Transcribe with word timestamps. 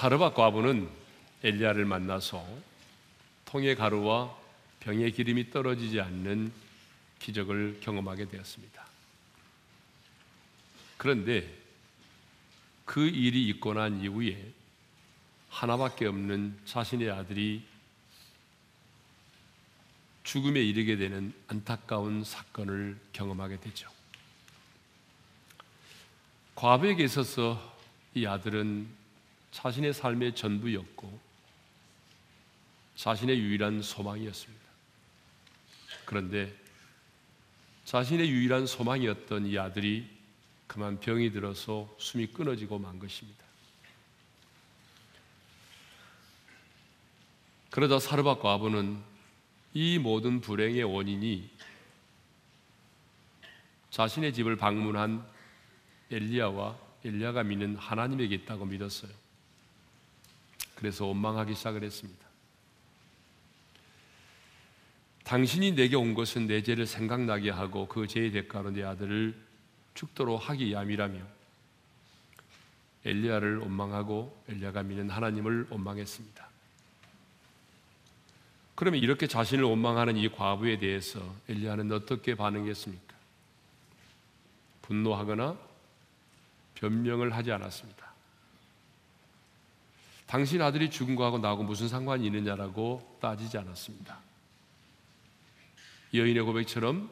사르밧 0.00 0.34
과부는 0.34 0.88
엘리야를 1.42 1.84
만나서 1.84 2.42
통의 3.44 3.76
가루와 3.76 4.34
병의 4.80 5.12
기름이 5.12 5.50
떨어지지 5.50 6.00
않는 6.00 6.50
기적을 7.18 7.80
경험하게 7.82 8.30
되었습니다. 8.30 8.82
그런데 10.96 11.54
그 12.86 13.06
일이 13.08 13.46
있고 13.48 13.74
난 13.74 14.00
이후에 14.00 14.42
하나밖에 15.50 16.06
없는 16.06 16.58
자신의 16.64 17.10
아들이 17.10 17.62
죽음에 20.22 20.62
이르게 20.62 20.96
되는 20.96 21.34
안타까운 21.46 22.24
사건을 22.24 22.98
경험하게 23.12 23.60
되죠. 23.60 23.90
과부에게 26.54 27.04
있어서 27.04 27.76
이 28.14 28.24
아들은 28.24 28.99
자신의 29.52 29.92
삶의 29.92 30.34
전부였고 30.34 31.18
자신의 32.96 33.38
유일한 33.38 33.82
소망이었습니다. 33.82 34.64
그런데 36.04 36.54
자신의 37.84 38.30
유일한 38.30 38.66
소망이었던 38.66 39.46
이 39.46 39.58
아들이 39.58 40.08
그만 40.66 41.00
병이 41.00 41.32
들어서 41.32 41.92
숨이 41.98 42.28
끊어지고 42.28 42.78
만 42.78 42.98
것입니다. 42.98 43.40
그러자 47.70 47.98
사르밧 47.98 48.40
과부는 48.40 49.00
이 49.74 49.98
모든 49.98 50.40
불행의 50.40 50.82
원인이 50.82 51.50
자신의 53.90 54.32
집을 54.32 54.56
방문한 54.56 55.24
엘리야와 56.10 56.78
엘리야가 57.04 57.44
믿는 57.44 57.76
하나님에게 57.76 58.34
있다고 58.36 58.64
믿었어요. 58.66 59.19
그래서 60.80 61.04
원망하기 61.04 61.54
시작을 61.54 61.84
했습니다. 61.84 62.26
당신이 65.24 65.72
내게 65.72 65.94
온 65.94 66.14
것은 66.14 66.46
내 66.46 66.62
죄를 66.62 66.86
생각나게 66.86 67.50
하고 67.50 67.86
그 67.86 68.06
죄의 68.06 68.32
대가로 68.32 68.70
내 68.70 68.82
아들을 68.82 69.38
죽도록 69.92 70.48
하기 70.48 70.64
위함이라며 70.68 71.20
엘리야를 73.04 73.58
원망하고 73.58 74.42
엘리야가 74.48 74.82
믿는 74.84 75.10
하나님을 75.10 75.66
원망했습니다. 75.68 76.48
그러면 78.74 79.02
이렇게 79.02 79.26
자신을 79.26 79.64
원망하는 79.64 80.16
이 80.16 80.30
과부에 80.30 80.78
대해서 80.78 81.20
엘리야는 81.50 81.92
어떻게 81.92 82.34
반응했습니까? 82.34 83.14
분노하거나 84.80 85.58
변명을 86.76 87.36
하지 87.36 87.52
않았습니다. 87.52 88.09
당신 90.30 90.62
아들이 90.62 90.88
죽은 90.88 91.16
거하고 91.16 91.38
나하고 91.38 91.64
무슨 91.64 91.88
상관이 91.88 92.24
있느냐라고 92.26 93.18
따지지 93.20 93.58
않았습니다. 93.58 94.16
여인의 96.14 96.44
고백처럼 96.44 97.10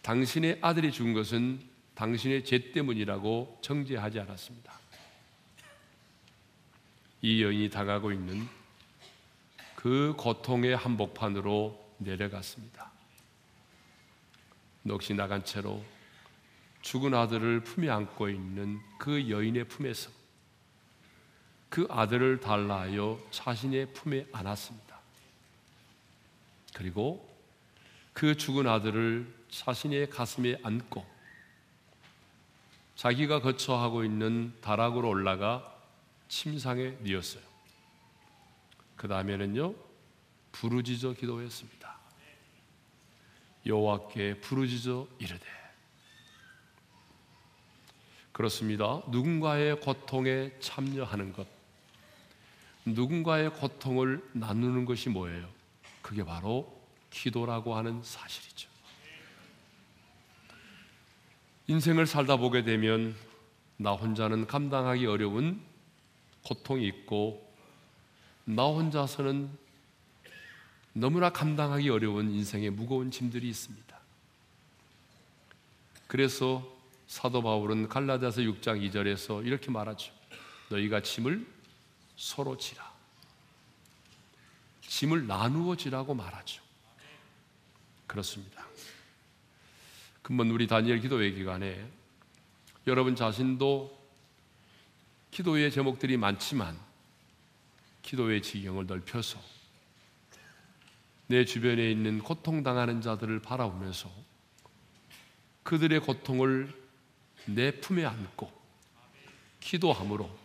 당신의 0.00 0.60
아들이 0.62 0.92
죽은 0.92 1.14
것은 1.14 1.60
당신의 1.96 2.44
죄 2.44 2.70
때문이라고 2.70 3.58
정죄하지 3.60 4.20
않았습니다. 4.20 4.72
이 7.22 7.42
여인이 7.42 7.70
당하고 7.70 8.12
있는 8.12 8.46
그 9.74 10.14
고통의 10.16 10.76
한복판으로 10.76 11.96
내려갔습니다. 11.98 12.88
넋이 14.84 15.16
나간 15.16 15.44
채로 15.44 15.82
죽은 16.82 17.14
아들을 17.14 17.64
품에 17.64 17.90
안고 17.90 18.28
있는 18.28 18.78
그 18.96 19.28
여인의 19.28 19.64
품에서 19.64 20.19
그 21.70 21.86
아들을 21.88 22.40
달라 22.40 22.80
하여 22.80 23.18
자신의 23.30 23.94
품에 23.94 24.26
안았습니다. 24.32 24.98
그리고 26.74 27.26
그 28.12 28.36
죽은 28.36 28.66
아들을 28.66 29.32
자신의 29.48 30.10
가슴에 30.10 30.58
안고 30.62 31.06
자기가 32.96 33.40
거처하고 33.40 34.04
있는 34.04 34.52
다락으로 34.60 35.08
올라가 35.08 35.74
침상에 36.28 36.96
뉘었어요. 37.00 37.42
그 38.96 39.08
다음에는요 39.08 39.74
부르짖어 40.52 41.14
기도했습니다. 41.14 41.98
여호와께 43.64 44.40
부르짖어 44.40 45.06
이르되 45.18 45.46
그렇습니다. 48.32 49.02
누군가의 49.08 49.80
고통에 49.80 50.50
참여하는 50.60 51.32
것, 51.32 51.46
누군가의 52.84 53.50
고통을 53.50 54.22
나누는 54.32 54.84
것이 54.84 55.08
뭐예요? 55.08 55.48
그게 56.02 56.24
바로 56.24 56.80
기도라고 57.10 57.76
하는 57.76 58.02
사실이죠. 58.02 58.68
인생을 61.66 62.06
살다 62.06 62.36
보게 62.36 62.64
되면 62.64 63.14
나 63.76 63.92
혼자는 63.92 64.46
감당하기 64.46 65.06
어려운 65.06 65.60
고통이 66.42 66.86
있고 66.88 67.48
나 68.44 68.64
혼자서는 68.64 69.50
너무나 70.92 71.30
감당하기 71.30 71.88
어려운 71.88 72.30
인생의 72.30 72.70
무거운 72.70 73.10
짐들이 73.10 73.48
있습니다. 73.48 74.00
그래서 76.08 76.66
사도 77.06 77.42
바울은 77.42 77.88
갈라디아서 77.88 78.40
6장 78.42 78.90
2절에서 78.90 79.46
이렇게 79.46 79.70
말하죠. 79.70 80.12
너희가 80.70 81.02
짐을 81.02 81.46
서로 82.20 82.54
지라. 82.54 82.92
짐을 84.82 85.26
나누어 85.26 85.74
지라고 85.74 86.12
말하죠. 86.12 86.62
그렇습니다. 88.06 88.66
금번 90.20 90.50
우리 90.50 90.66
다니엘 90.66 91.00
기도회 91.00 91.30
기간에 91.30 91.90
여러분 92.86 93.16
자신도 93.16 93.98
기도의 95.30 95.70
제목들이 95.70 96.18
많지만 96.18 96.78
기도의 98.02 98.42
지경을 98.42 98.86
넓혀서 98.86 99.40
내 101.28 101.46
주변에 101.46 101.90
있는 101.90 102.18
고통당하는 102.18 103.00
자들을 103.00 103.40
바라보면서 103.40 104.10
그들의 105.62 106.00
고통을 106.00 106.70
내 107.46 107.80
품에 107.80 108.04
안고 108.04 108.52
기도함으로 109.60 110.39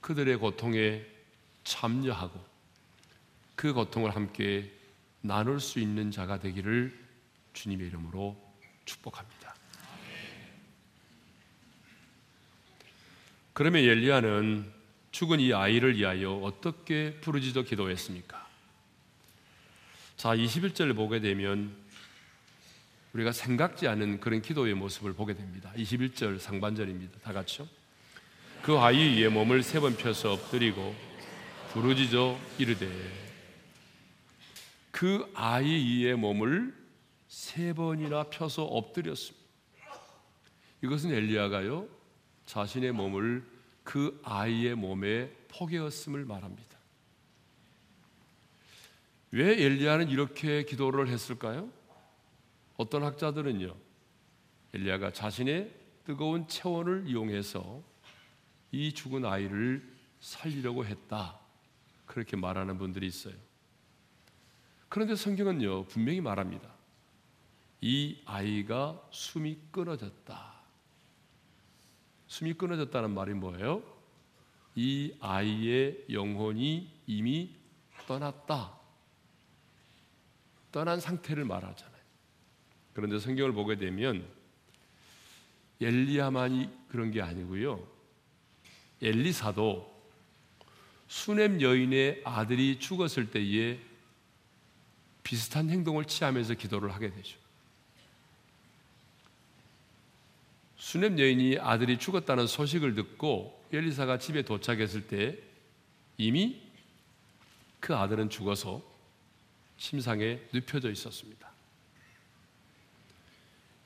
그들의 0.00 0.36
고통에 0.36 1.04
참여하고 1.64 2.44
그 3.54 3.72
고통을 3.72 4.14
함께 4.14 4.72
나눌 5.20 5.60
수 5.60 5.80
있는 5.80 6.10
자가 6.10 6.38
되기를 6.40 6.98
주님의 7.52 7.88
이름으로 7.88 8.36
축복합니다. 8.84 9.54
그러면 13.52 13.82
엘리야는 13.82 14.72
죽은 15.12 15.40
이 15.40 15.52
아이를 15.52 15.96
위하여 15.96 16.32
어떻게 16.32 17.18
부르짖어 17.20 17.62
기도했습니까? 17.62 18.48
자, 20.16 20.30
21절을 20.30 20.94
보게 20.94 21.20
되면 21.20 21.76
우리가 23.12 23.32
생각지 23.32 23.88
않은 23.88 24.20
그런 24.20 24.40
기도의 24.40 24.74
모습을 24.74 25.12
보게 25.14 25.34
됩니다. 25.34 25.72
21절 25.76 26.38
상반절입니다. 26.38 27.18
다 27.20 27.32
같이요. 27.32 27.68
그 28.62 28.78
아이 28.78 29.16
위에 29.18 29.28
몸을 29.28 29.62
세 29.62 29.80
번 29.80 29.96
펴서 29.96 30.32
엎드리고 30.32 30.94
부르짖어 31.72 32.38
이르되 32.58 32.88
그 34.90 35.30
아이 35.34 36.02
위에 36.04 36.14
몸을 36.14 36.74
세 37.28 37.72
번이나 37.72 38.24
펴서 38.24 38.64
엎드렸습니다. 38.64 39.40
이것은 40.82 41.12
엘리야가요 41.12 41.88
자신의 42.46 42.92
몸을 42.92 43.44
그 43.84 44.20
아이의 44.24 44.74
몸에 44.74 45.30
포개었음을 45.48 46.24
말합니다. 46.24 46.78
왜 49.32 49.62
엘리야는 49.62 50.10
이렇게 50.10 50.64
기도를 50.64 51.08
했을까요? 51.08 51.70
어떤 52.76 53.04
학자들은요, 53.04 53.74
엘리야가 54.74 55.12
자신의 55.12 55.70
뜨거운 56.04 56.48
체온을 56.48 57.04
이용해서 57.06 57.82
이 58.72 58.92
죽은 58.92 59.24
아이를 59.24 59.82
살리려고 60.20 60.84
했다. 60.84 61.38
그렇게 62.06 62.36
말하는 62.36 62.78
분들이 62.78 63.06
있어요. 63.06 63.34
그런데 64.88 65.14
성경은요, 65.14 65.86
분명히 65.86 66.20
말합니다. 66.20 66.68
이 67.80 68.20
아이가 68.26 69.00
숨이 69.10 69.58
끊어졌다. 69.70 70.60
숨이 72.26 72.54
끊어졌다는 72.54 73.12
말이 73.12 73.34
뭐예요? 73.34 73.82
이 74.74 75.14
아이의 75.20 76.06
영혼이 76.10 76.90
이미 77.06 77.54
떠났다. 78.06 78.78
떠난 80.72 81.00
상태를 81.00 81.44
말하잖아요. 81.44 82.00
그런데 82.92 83.18
성경을 83.18 83.52
보게 83.52 83.76
되면 83.76 84.26
엘리야만이 85.80 86.70
그런 86.88 87.10
게 87.10 87.22
아니고요. 87.22 87.99
엘리사도 89.02 89.90
수냄 91.08 91.60
여인의 91.60 92.22
아들이 92.24 92.78
죽었을 92.78 93.30
때에 93.30 93.78
비슷한 95.22 95.70
행동을 95.70 96.04
취하면서 96.04 96.54
기도를 96.54 96.92
하게 96.92 97.10
되죠. 97.10 97.38
수냄 100.76 101.18
여인이 101.18 101.58
아들이 101.58 101.98
죽었다는 101.98 102.46
소식을 102.46 102.94
듣고 102.94 103.62
엘리사가 103.72 104.18
집에 104.18 104.42
도착했을 104.42 105.06
때 105.06 105.38
이미 106.16 106.60
그 107.80 107.94
아들은 107.94 108.30
죽어서 108.30 108.82
심상에 109.76 110.40
눕혀져 110.52 110.90
있었습니다. 110.90 111.50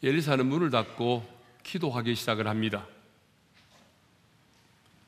엘리사는 0.02 0.46
문을 0.46 0.70
닫고 0.70 1.26
기도하기 1.62 2.14
시작을 2.14 2.46
합니다. 2.46 2.86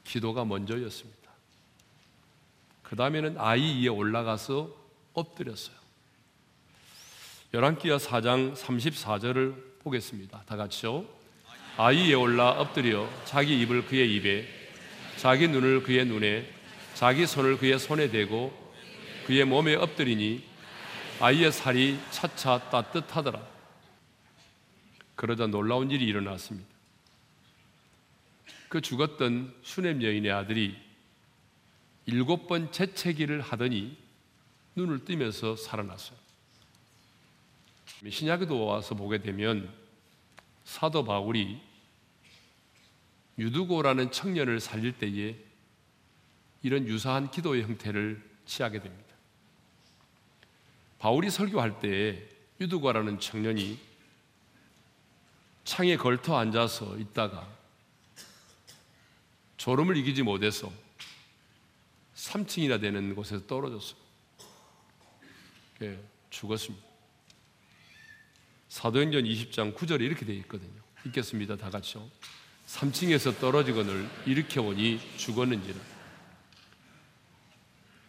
기도가 0.07 0.45
먼저였습니다. 0.45 1.17
그 2.83 2.95
다음에는 2.97 3.37
아이 3.39 3.83
위에 3.83 3.89
올라가서 3.89 4.71
엎드렸어요. 5.13 5.77
열왕기하 7.53 7.97
4장 7.97 8.55
34절을 8.55 9.81
보겠습니다. 9.81 10.43
다 10.47 10.57
같이요. 10.57 11.05
아이 11.77 12.09
위에 12.09 12.15
올라 12.15 12.51
엎드려 12.51 13.09
자기 13.25 13.61
입을 13.63 13.87
그의 13.87 14.15
입에 14.15 14.47
자기 15.17 15.49
눈을 15.49 15.83
그의 15.83 16.07
눈에 16.07 16.49
자기 16.95 17.27
손을 17.27 17.59
그의 17.59 17.79
손에 17.79 18.11
대고 18.11 18.53
그의 19.27 19.45
몸에 19.45 19.75
엎드리니 19.75 20.45
아이의 21.21 21.51
살이 21.51 21.99
차차 22.11 22.71
따뜻하더라. 22.71 23.43
그러자 25.17 25.47
놀라운 25.47 25.91
일이 25.91 26.07
일어났습니다. 26.07 26.76
그 28.69 28.81
죽었던 28.81 29.55
수냄 29.63 30.03
여인의 30.03 30.33
아들이 30.33 30.77
일곱 32.07 32.47
번 32.47 32.71
재채기를 32.73 33.41
하더니 33.41 33.97
눈을 34.77 35.05
뜨면서 35.05 35.57
살아났어요. 35.57 36.19
신약에도 38.09 38.65
와서 38.65 38.95
보게 38.95 39.19
되면 39.19 39.73
사도 40.65 41.05
바울이 41.05 41.61
유두고라는 43.39 44.11
청년을 44.11 44.61
살릴 44.61 44.93
때에 44.99 45.37
이런 46.63 46.87
유사한 46.87 47.31
기도의 47.31 47.63
형태를 47.63 48.23
취하게 48.45 48.81
됩니다. 48.81 49.15
바울이 50.99 51.31
설교할 51.31 51.79
때 51.81 52.29
유두고라는 52.61 53.21
청년이 53.21 53.79
창에 55.65 55.97
걸터 55.97 56.37
앉아서 56.39 56.97
있다가 56.99 57.56
졸음을 59.57 59.97
이기지 59.97 60.23
못해서 60.23 60.73
3층이나 62.15 62.81
되는 62.81 63.15
곳에서 63.15 63.47
떨어졌어요. 63.47 63.99
예, 65.83 65.99
죽었습니다. 66.31 66.85
사도행전 68.69 69.25
20장 69.25 69.75
9절에 69.75 70.03
이렇게 70.03 70.25
되어 70.25 70.37
있거든요. 70.37 70.83
읽겠습니다. 71.07 71.57
다 71.57 71.71
같이요. 71.71 72.09
3층에서 72.67 73.39
떨어지거늘 73.39 74.09
일으켜보니 74.27 75.01
죽었는지라. 75.17 75.79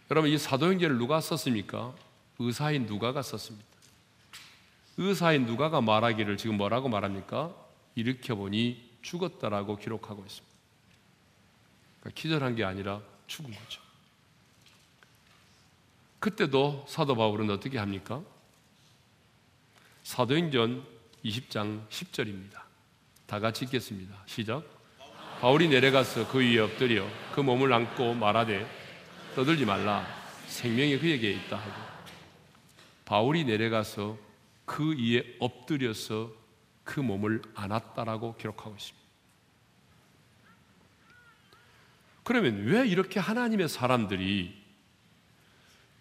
여러분 0.10 0.32
이 0.32 0.38
사도행전을 0.38 0.98
누가 0.98 1.20
썼습니까? 1.22 1.94
의사인 2.40 2.86
누가가 2.86 3.22
썼습니다. 3.22 3.66
의사인 4.98 5.46
누가가 5.46 5.80
말하기를 5.82 6.38
지금 6.38 6.58
뭐라고 6.58 6.90
말합니까? 6.90 7.56
일으켜보니 7.96 8.98
죽었다라고 9.02 9.78
기록하고 9.78 10.24
있습니다. 10.26 10.47
그러니까 12.07 12.12
기절한 12.13 12.56
게 12.56 12.63
아니라 12.63 13.01
죽은 13.27 13.51
거죠. 13.51 13.81
그때도 16.19 16.86
사도 16.88 17.15
바울은 17.15 17.50
어떻게 17.50 17.77
합니까? 17.77 18.21
사도행전 20.04 20.86
20장 21.25 21.88
10절입니다. 21.89 22.62
다 23.25 23.39
같이 23.39 23.65
읽겠습니다. 23.65 24.15
시작. 24.25 24.63
바울이 25.42 25.68
내려가서 25.68 26.27
그 26.30 26.39
위에 26.39 26.59
엎드려 26.59 27.06
그 27.33 27.42
몸을 27.42 27.71
안고 27.71 28.15
말하되 28.15 28.65
떠들지 29.36 29.65
말라 29.65 30.06
생명이 30.48 30.98
그에게 31.00 31.31
있다 31.31 31.57
하고 31.57 31.88
바울이 33.06 33.44
내려가서 33.44 34.18
그 34.65 34.98
위에 34.98 35.36
엎드려서 35.39 36.31
그 36.83 37.00
몸을 37.00 37.42
안았다라고 37.53 38.36
기록하고 38.38 38.75
있습니다. 38.75 39.06
그러면 42.27 42.65
왜 42.65 42.85
이렇게 42.85 43.21
하나님의 43.21 43.69
사람들이 43.69 44.53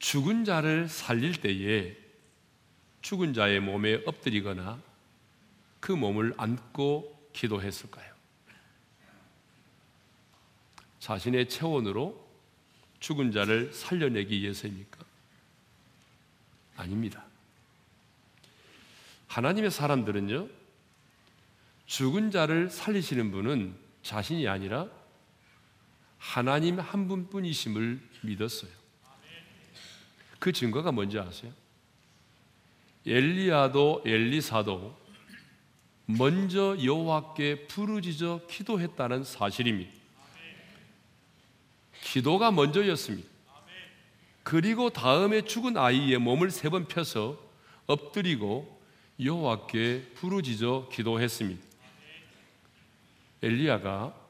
죽은 0.00 0.44
자를 0.44 0.88
살릴 0.88 1.40
때에 1.40 1.96
죽은 3.00 3.32
자의 3.32 3.60
몸에 3.60 4.02
엎드리거나 4.04 4.82
그 5.78 5.92
몸을 5.92 6.34
안고 6.36 7.30
기도했을까요? 7.32 8.12
자신의 10.98 11.48
체온으로 11.48 12.28
죽은 12.98 13.30
자를 13.30 13.72
살려내기 13.72 14.40
위해서입니까? 14.42 14.98
아닙니다. 16.74 17.24
하나님의 19.28 19.70
사람들은요, 19.70 20.48
죽은 21.86 22.32
자를 22.32 22.68
살리시는 22.68 23.30
분은 23.30 23.76
자신이 24.02 24.48
아니라 24.48 24.95
하나님 26.26 26.80
한 26.80 27.06
분뿐이심을 27.08 28.00
믿었어요. 28.22 28.70
그 30.40 30.52
증거가 30.52 30.90
뭔지 30.90 31.18
아세요? 31.18 31.52
엘리야도 33.06 34.02
엘리사도 34.04 34.98
먼저 36.06 36.76
여호와께 36.82 37.68
부르짖어 37.68 38.46
기도했다는 38.48 39.22
사실입니다. 39.24 39.92
기도가 42.02 42.50
먼저였습니다. 42.50 43.28
그리고 44.42 44.90
다음에 44.90 45.42
죽은 45.42 45.76
아이의 45.76 46.18
몸을 46.18 46.50
세 46.50 46.68
번 46.70 46.86
펴서 46.86 47.40
엎드리고 47.86 48.80
여호와께 49.22 50.12
부르짖어 50.16 50.88
기도했습니다. 50.92 51.62
엘리야가 53.42 54.25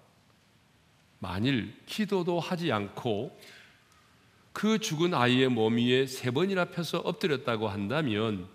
만일 1.19 1.75
기도도 1.87 2.41
하지 2.41 2.73
않고 2.73 3.39
그 4.53 4.79
죽은 4.79 5.13
아이의 5.15 5.49
몸 5.49 5.77
위에 5.77 6.07
세 6.07 6.31
번이나 6.31 6.67
펴서 6.67 6.99
엎드렸다고 6.99 7.69
한다면 7.69 8.49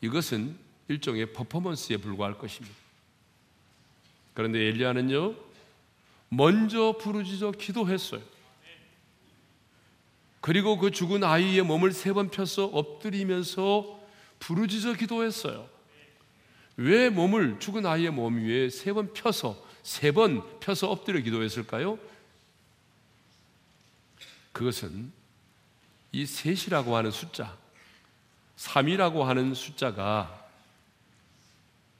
이것은 0.00 0.56
일종의 0.88 1.32
퍼포먼스에 1.32 1.98
불과할 1.98 2.38
것입니다. 2.38 2.74
그런데 4.32 4.60
엘리야는요, 4.60 5.34
먼저 6.30 6.96
부르짖어 6.98 7.52
기도했어요. 7.52 8.22
그리고 10.40 10.78
그 10.78 10.90
죽은 10.90 11.24
아이의 11.24 11.62
몸을 11.62 11.92
세 11.92 12.12
번 12.12 12.30
펴서 12.30 12.64
엎드리면서 12.66 13.98
부르짖어 14.38 14.94
기도했어요. 14.94 15.68
왜 16.76 17.10
몸을 17.10 17.58
죽은 17.58 17.84
아이의 17.84 18.10
몸 18.12 18.38
위에 18.38 18.70
세 18.70 18.92
번 18.92 19.12
펴서 19.12 19.60
세 19.88 20.12
번 20.12 20.42
펴서 20.60 20.90
엎드려 20.90 21.18
기도했을까요? 21.18 21.98
그것은 24.52 25.10
이 26.12 26.26
셋이라고 26.26 26.94
하는 26.94 27.10
숫자, 27.10 27.56
3이라고 28.58 29.22
하는 29.22 29.54
숫자가 29.54 30.46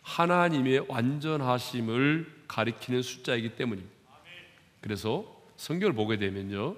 하나님의 0.02 0.84
완전하심을 0.86 2.44
가리키는 2.46 3.00
숫자이기 3.00 3.56
때문입니다. 3.56 3.96
그래서 4.82 5.24
성경을 5.56 5.94
보게 5.94 6.18
되면요. 6.18 6.76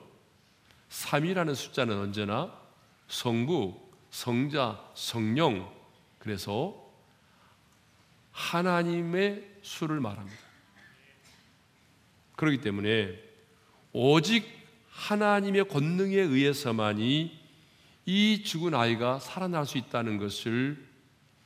3이라는 0.90 1.56
숫자는 1.56 1.98
언제나 1.98 2.56
성부, 3.08 3.80
성자, 4.12 4.92
성령, 4.94 5.74
그래서 6.20 6.88
하나님의 8.30 9.58
수를 9.62 9.98
말합니다. 9.98 10.49
그렇기 12.40 12.62
때문에 12.62 13.22
오직 13.92 14.48
하나님의 14.88 15.68
권능에 15.68 16.16
의해서만이 16.16 17.38
이 18.06 18.42
죽은 18.42 18.74
아이가 18.74 19.18
살아날 19.18 19.66
수 19.66 19.76
있다는 19.76 20.16
것을 20.16 20.82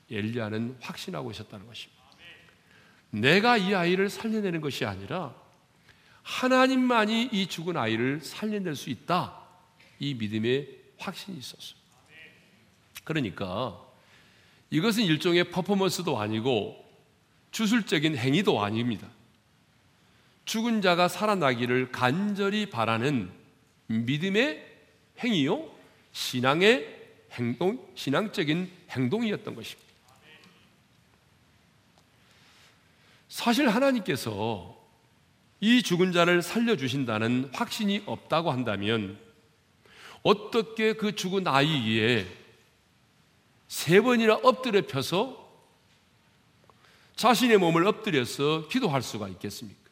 엘리야는 0.09 0.77
확신하고 0.81 1.33
있었다는 1.33 1.67
것입니다. 1.67 2.01
내가 3.11 3.57
이 3.57 3.75
아이를 3.75 4.09
살려내는 4.09 4.61
것이 4.61 4.85
아니라 4.85 5.35
하나님만이 6.23 7.31
이 7.33 7.49
죽은 7.49 7.77
아이를 7.77 8.21
살려낼 8.21 8.77
수 8.77 8.89
있다. 8.89 9.43
이 9.99 10.15
믿음의 10.15 10.79
확신이 10.99 11.39
있었어요. 11.39 11.77
그러니까 13.03 13.85
이것은 14.71 15.03
일종의 15.03 15.51
퍼포먼스도 15.51 16.21
아니고 16.21 16.85
주술적인 17.51 18.17
행위도 18.17 18.63
아닙니다. 18.63 19.09
죽은 20.45 20.83
자가 20.83 21.09
살아나기를 21.09 21.91
간절히 21.91 22.67
바라는 22.67 23.31
믿음의 23.87 24.65
행위요, 25.19 25.71
신앙의 26.13 27.03
행동, 27.33 27.87
신앙적인 27.95 28.71
행동이었던 28.91 29.55
것입니다. 29.55 29.85
사실 33.29 33.69
하나님께서 33.69 34.81
이 35.61 35.83
죽은 35.83 36.13
자를 36.13 36.43
살려주신다는 36.43 37.51
확신이 37.53 38.03
없다고 38.07 38.53
한다면 38.53 39.19
어떻게 40.23 40.93
그 40.93 41.15
죽은 41.17 41.47
아이 41.49 41.99
위에 41.99 42.27
세 43.67 44.01
번이나 44.01 44.35
엎드려 44.35 44.87
펴서 44.87 45.43
자신의 47.17 47.59
몸을 47.59 47.87
엎드려서 47.87 48.69
기도할 48.69 49.03
수가 49.03 49.29
있겠습니까? 49.29 49.84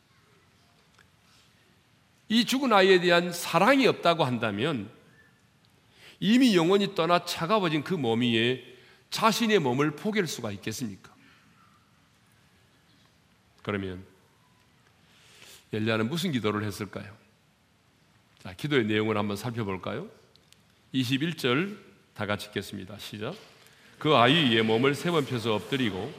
이 2.33 2.47
죽은 2.47 2.73
아이에 2.73 2.99
대한 2.99 3.31
사랑이 3.31 3.87
없다고 3.87 4.25
한다면 4.25 4.89
이미 6.19 6.57
영원히 6.57 6.95
떠나 6.95 7.27
차가워진 7.27 7.85
그 7.85 7.93
몸 7.95 8.23
위에 8.23 8.65
자신의 9.11 9.59
몸을 9.59 9.91
포기할 9.97 10.27
수가 10.27 10.51
있겠습니까? 10.53 11.12
그러면 13.62 14.03
엘리야는 15.75 16.09
무슨 16.09 16.33
기도를 16.33 16.65
했을까요? 16.65 17.15
자, 18.43 18.55
기도의 18.55 18.87
내용을 18.87 19.19
한번 19.19 19.37
살펴볼까요? 19.37 20.09
21절 20.95 21.77
다 22.15 22.25
같이 22.25 22.47
읽겠습니다. 22.47 22.99
시작. 22.99 23.35
그 23.99 24.17
아이 24.17 24.33
위에 24.55 24.62
몸을 24.62 24.95
세 24.95 25.11
번 25.11 25.27
펴서 25.27 25.55
엎드리고 25.55 26.11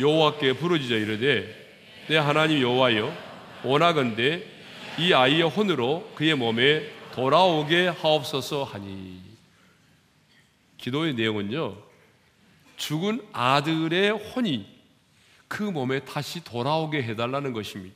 여호와께 0.00 0.54
부르짖어 0.54 0.96
이르되 0.96 2.04
내 2.08 2.16
하나님 2.16 2.60
여호와여 2.60 3.16
원하건대 3.62 4.55
이 4.98 5.12
아이의 5.12 5.42
혼으로 5.42 6.10
그의 6.14 6.34
몸에 6.34 6.90
돌아오게 7.12 7.88
하옵소서 7.88 8.64
하니 8.64 9.20
기도의 10.78 11.14
내용은요 11.14 11.76
죽은 12.76 13.26
아들의 13.32 14.10
혼이 14.10 14.66
그 15.48 15.62
몸에 15.62 16.00
다시 16.00 16.42
돌아오게 16.42 17.02
해달라는 17.02 17.52
것입니다. 17.52 17.94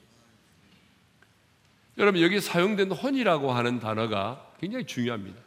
여러분 1.99 2.23
여기 2.23 2.41
사용된 2.41 2.93
혼이라고 2.93 3.53
하는 3.53 3.81
단어가 3.81 4.47
굉장히 4.59 4.87
중요합니다. 4.87 5.41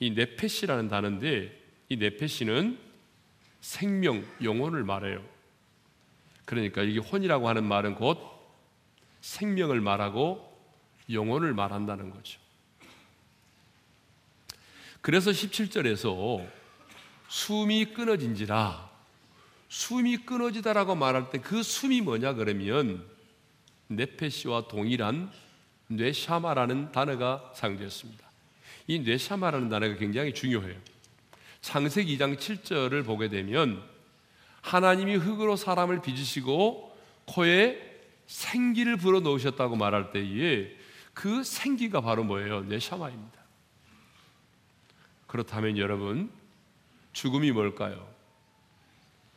이 0.00 0.10
네페시라는 0.10 0.88
단어인데 0.88 1.56
이 1.88 1.96
네페시는 1.96 2.78
생명, 3.60 4.24
영혼을 4.42 4.82
말해요. 4.84 5.22
그러니까 6.46 6.82
이게 6.82 6.98
혼이라고 6.98 7.48
하는 7.48 7.64
말은 7.64 7.94
곧 7.94 8.18
생명을 9.20 9.80
말하고 9.80 10.50
영혼을 11.10 11.54
말한다는 11.54 12.10
거죠. 12.10 12.38
그래서 15.00 15.30
17절에서 15.30 16.46
숨이 17.28 17.86
끊어진지라 17.86 18.90
숨이 19.68 20.18
끊어지다라고 20.18 20.94
말할 20.94 21.30
때 21.30 21.38
그 21.38 21.62
숨이 21.62 22.00
뭐냐 22.00 22.34
그러면 22.34 23.04
네페시와 23.88 24.68
동일한 24.68 25.30
뇌샤마라는 25.88 26.92
단어가 26.92 27.52
사용되었습니다. 27.54 28.30
이 28.86 29.00
뇌샤마라는 29.00 29.68
단어가 29.68 29.96
굉장히 29.96 30.32
중요해요. 30.32 30.76
창세기 31.60 32.16
2장 32.16 32.36
7절을 32.36 33.04
보게 33.04 33.28
되면 33.28 33.82
하나님이 34.62 35.16
흙으로 35.16 35.56
사람을 35.56 36.02
빚으시고 36.02 36.96
코에 37.26 37.89
생기를 38.30 38.96
불어 38.96 39.18
넣으셨다고 39.18 39.74
말할 39.74 40.12
때에 40.12 40.72
그 41.12 41.42
생기가 41.42 42.00
바로 42.00 42.22
뭐예요? 42.22 42.60
뇌샤마입니다. 42.60 43.40
그렇다면 45.26 45.76
여러분 45.78 46.30
죽음이 47.12 47.50
뭘까요? 47.50 48.08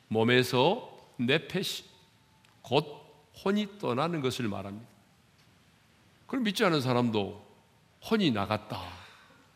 몸에서 0.09 0.95
내패시 1.17 1.85
곧 2.61 2.85
혼이 3.43 3.79
떠나는 3.79 4.21
것을 4.21 4.47
말합니다. 4.47 4.87
그럼 6.27 6.43
믿지 6.43 6.63
않은 6.63 6.79
사람도 6.79 7.43
혼이 8.11 8.29
나갔다. 8.29 8.79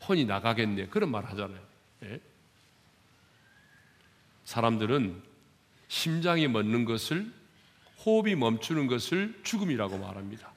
혼이 0.07 0.25
나가겠네. 0.25 0.87
그런 0.87 1.11
말 1.11 1.25
하잖아요. 1.25 1.61
예? 2.05 2.19
사람들은 4.45 5.21
심장이 5.89 6.47
멎는 6.47 6.85
것을 6.85 7.31
호흡이 8.05 8.35
멈추는 8.35 8.87
것을 8.87 9.39
죽음이라고 9.43 9.97
말합니다. 9.97 10.51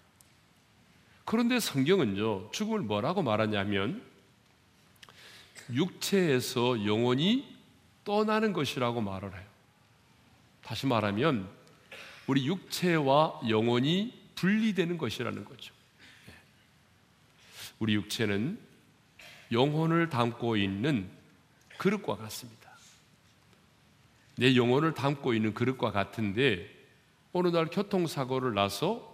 그런데 1.24 1.60
성경은요, 1.60 2.50
죽음을 2.50 2.80
뭐라고 2.80 3.22
말하냐면 3.22 4.02
육체에서 5.72 6.84
영혼이 6.84 7.46
떠나는 8.04 8.52
것이라고 8.52 9.00
말을 9.00 9.32
해요. 9.32 9.46
다시 10.62 10.86
말하면 10.86 11.48
우리 12.26 12.46
육체와 12.46 13.40
영혼이 13.48 14.18
분리되는 14.34 14.98
것이라는 14.98 15.44
거죠. 15.44 15.74
네. 16.26 16.34
우리 17.78 17.94
육체는 17.94 18.58
영혼을 19.52 20.08
담고 20.08 20.56
있는 20.56 21.10
그릇과 21.78 22.16
같습니다. 22.16 22.70
내 24.36 24.56
영혼을 24.56 24.94
담고 24.94 25.34
있는 25.34 25.54
그릇과 25.54 25.92
같은데 25.92 26.79
어느 27.32 27.48
날 27.48 27.66
교통사고를 27.66 28.54
나서 28.54 29.10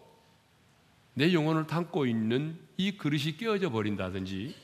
내 1.14 1.32
영혼을 1.32 1.66
담고 1.66 2.06
있는 2.06 2.58
이 2.76 2.96
그릇이 2.96 3.36
깨어져 3.36 3.70
버린다든지 3.70 4.54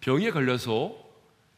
병에 0.00 0.30
걸려서 0.30 0.96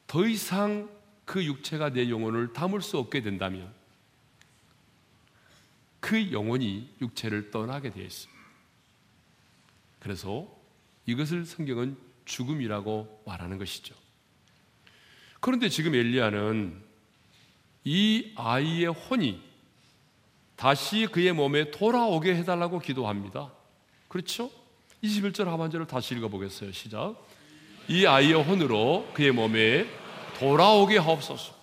더 0.06 0.26
이상 0.26 0.90
그 1.24 1.44
육체가 1.44 1.90
내 1.90 2.10
영혼을 2.10 2.52
담을 2.52 2.80
수 2.80 2.98
없게 2.98 3.22
된다면 3.22 3.72
그 6.00 6.32
영혼이 6.32 6.96
육체를 7.00 7.50
떠나게 7.50 7.90
되어 7.90 8.04
있습니다. 8.04 8.40
그래서 10.00 10.48
이것을 11.06 11.44
성경은 11.44 11.96
죽음이라고 12.24 13.22
말하는 13.26 13.58
것이죠. 13.58 13.94
그런데 15.40 15.68
지금 15.68 15.94
엘리야는 15.94 16.82
이 17.84 18.32
아이의 18.36 18.86
혼이 18.86 19.49
다시 20.60 21.08
그의 21.10 21.32
몸에 21.32 21.70
돌아오게 21.70 22.34
해달라고 22.36 22.80
기도합니다. 22.80 23.50
그렇죠? 24.08 24.50
21절 25.02 25.46
하반절을 25.46 25.86
다시 25.86 26.14
읽어보겠어요. 26.14 26.70
시작. 26.72 27.16
이 27.88 28.04
아이의 28.04 28.34
혼으로 28.34 29.08
그의 29.14 29.32
몸에 29.32 29.86
돌아오게 30.38 30.98
하옵소서. 30.98 31.54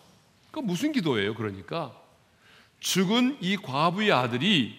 그 0.50 0.62
무슨 0.62 0.94
기도예요? 0.94 1.36
그러니까 1.36 1.96
죽은 2.80 3.38
이 3.40 3.56
과부의 3.58 4.12
아들이 4.12 4.76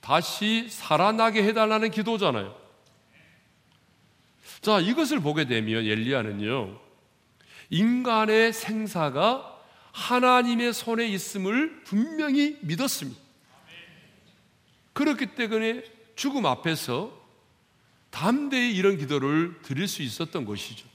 다시 0.00 0.66
살아나게 0.68 1.42
해달라는 1.44 1.90
기도잖아요. 1.90 2.54
자, 4.60 4.80
이것을 4.80 5.20
보게 5.20 5.46
되면 5.46 5.82
엘리야는요, 5.82 6.78
인간의 7.70 8.52
생사가 8.52 9.58
하나님의 9.92 10.74
손에 10.74 11.06
있음을 11.08 11.84
분명히 11.84 12.58
믿었습니다. 12.60 13.25
그렇기 14.96 15.34
때문에 15.34 15.84
죽음 16.14 16.46
앞에서 16.46 17.12
담대히 18.08 18.74
이런 18.74 18.96
기도를 18.96 19.60
드릴 19.60 19.88
수 19.88 20.00
있었던 20.00 20.46
것이죠. 20.46 20.88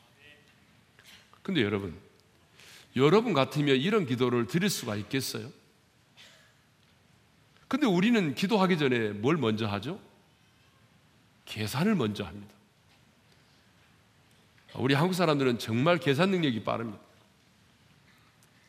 근데 1.44 1.62
여러분, 1.62 1.96
여러분 2.96 3.34
같으면 3.34 3.78
이런 3.78 4.08
기도를 4.08 4.48
드릴 4.48 4.72
수가 4.72 4.96
있겠어요? 4.96 5.52
근데 7.68 7.86
우리는 7.86 8.34
기도하기 8.34 8.80
전에 8.80 9.10
뭘 9.10 9.38
먼저 9.38 9.68
하죠? 9.68 10.02
계산을 11.46 11.94
먼저 11.94 12.24
합니다. 12.24 12.56
우리 14.74 14.96
한국 14.96 15.14
사람들은 15.14 15.60
정말 15.60 16.00
계산 16.00 16.32
능력이 16.32 16.64
빠릅니다. 16.64 17.00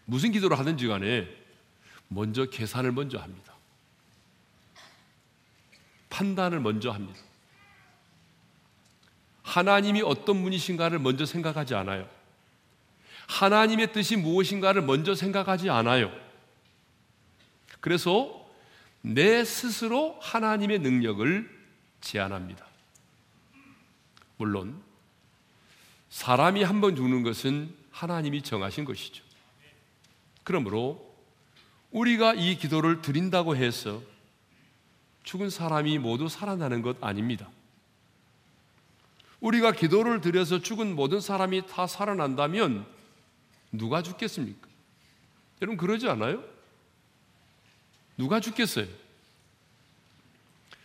무슨 0.05 0.31
기도를 0.31 0.59
하든지 0.59 0.89
간에 0.89 1.27
먼저 2.09 2.45
계산을 2.45 2.93
먼저 2.93 3.17
합니다. 3.17 3.52
판단을 6.13 6.61
먼저 6.61 6.91
합니다. 6.91 7.19
하나님이 9.43 10.03
어떤 10.03 10.43
분이신가를 10.43 10.99
먼저 10.99 11.25
생각하지 11.25 11.75
않아요. 11.75 12.09
하나님의 13.27 13.93
뜻이 13.93 14.17
무엇인가를 14.17 14.83
먼저 14.83 15.15
생각하지 15.15 15.71
않아요. 15.71 16.13
그래서 17.81 18.47
내 19.01 19.43
스스로 19.45 20.19
하나님의 20.21 20.81
능력을 20.81 21.51
제안합니다. 22.03 22.67
물론 24.37 24.81
사람이 26.11 26.63
한 26.63 26.81
번 26.83 26.95
죽는 26.95 27.23
것은 27.23 27.75
하나님이 27.91 28.43
정하신 28.43 28.85
것이죠. 28.85 29.25
그러므로 30.45 31.11
우리가 31.91 32.35
이 32.35 32.59
기도를 32.59 33.01
드린다고 33.01 33.57
해서 33.57 34.03
죽은 35.23 35.51
사람이 35.51 35.99
모두 35.99 36.29
살아나는 36.29 36.83
것 36.83 36.97
아닙니다. 37.03 37.49
우리가 39.41 39.73
기도를 39.73 40.21
드려서 40.21 40.61
죽은 40.61 40.95
모든 40.95 41.21
사람이 41.21 41.67
다 41.67 41.87
살아난다면 41.87 42.87
누가 43.73 44.03
죽겠습니까? 44.03 44.69
여러분 45.61 45.77
그러지 45.77 46.09
않아요? 46.09 46.43
누가 48.17 48.41
죽겠어요? 48.41 48.87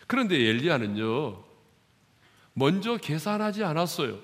그런데 0.08 0.36
엘리야는요, 0.36 1.44
먼저 2.54 2.98
계산하지 2.98 3.64
않았어요. 3.64 4.20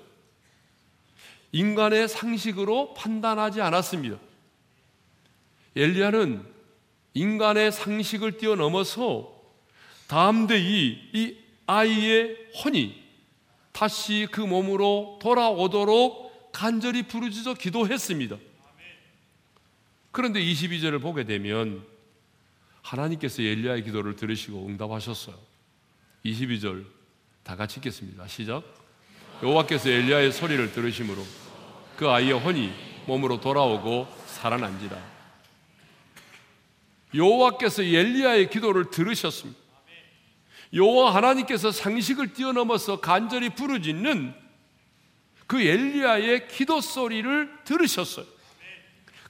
인간의 1.52 2.08
상식으로 2.08 2.94
판단하지 2.94 3.60
않았습니다. 3.60 4.18
엘리야는 5.76 6.44
인간의 7.12 7.70
상식을 7.70 8.38
뛰어넘어서 8.38 9.33
다음대이 10.14 11.10
이 11.12 11.36
아이의 11.66 12.36
혼이 12.62 13.02
다시 13.72 14.28
그 14.30 14.40
몸으로 14.40 15.18
돌아오도록 15.20 16.52
간절히 16.52 17.02
부르짖어 17.02 17.54
기도했습니다. 17.54 18.36
그런데 20.12 20.40
22절을 20.40 21.02
보게 21.02 21.24
되면 21.24 21.84
하나님께서 22.82 23.42
엘리야의 23.42 23.82
기도를 23.82 24.14
들으시고 24.14 24.64
응답하셨어요. 24.68 25.36
22절 26.24 26.84
다 27.42 27.56
같이 27.56 27.80
읽겠습니다. 27.80 28.28
시작. 28.28 28.62
여호와께서 29.42 29.90
엘리야의 29.90 30.30
소리를 30.30 30.70
들으심으로 30.70 31.24
그 31.96 32.08
아이의 32.08 32.38
혼이 32.38 32.70
몸으로 33.08 33.40
돌아오고 33.40 34.06
살아난지라. 34.26 34.96
여호와께서 37.16 37.82
엘리야의 37.82 38.50
기도를 38.50 38.92
들으셨습니다. 38.92 39.63
여호와 40.72 41.14
하나님께서 41.14 41.70
상식을 41.70 42.32
뛰어넘어서 42.32 43.00
간절히 43.00 43.50
부르짖는 43.50 44.34
그 45.46 45.60
엘리야의 45.60 46.48
기도 46.48 46.80
소리를 46.80 47.50
들으셨어요. 47.64 48.26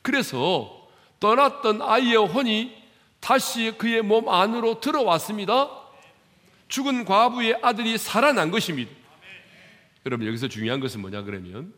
그래서 0.03 0.88
떠났던 1.21 1.83
아이의 1.83 2.17
혼이 2.17 2.75
다시 3.21 3.73
그의 3.79 4.03
몸 4.03 4.29
안으로 4.29 4.81
들어왔습니다. 4.81 5.71
죽은 6.69 7.05
과부의 7.05 7.61
아들이 7.62 7.97
살아난 7.99 8.50
것입니다. 8.50 8.91
여러분 10.07 10.26
여기서 10.26 10.49
중요한 10.49 10.81
것은 10.81 11.00
뭐냐 11.00 11.23
그러면 11.23 11.73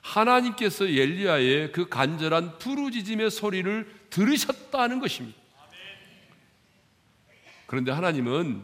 하나님께서 0.00 0.86
엘리야의 0.86 1.72
그 1.72 1.88
간절한 1.88 2.58
부르짖음의 2.58 3.30
소리를 3.30 3.94
들으셨다는 4.10 5.00
것입니다. 5.00 5.38
그런데 7.68 7.92
하나님은 7.92 8.62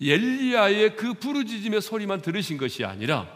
엘리야의 0.00 0.96
그 0.96 1.12
부르짖음의 1.12 1.82
소리만 1.82 2.22
들으신 2.22 2.56
것이 2.56 2.86
아니라 2.86 3.28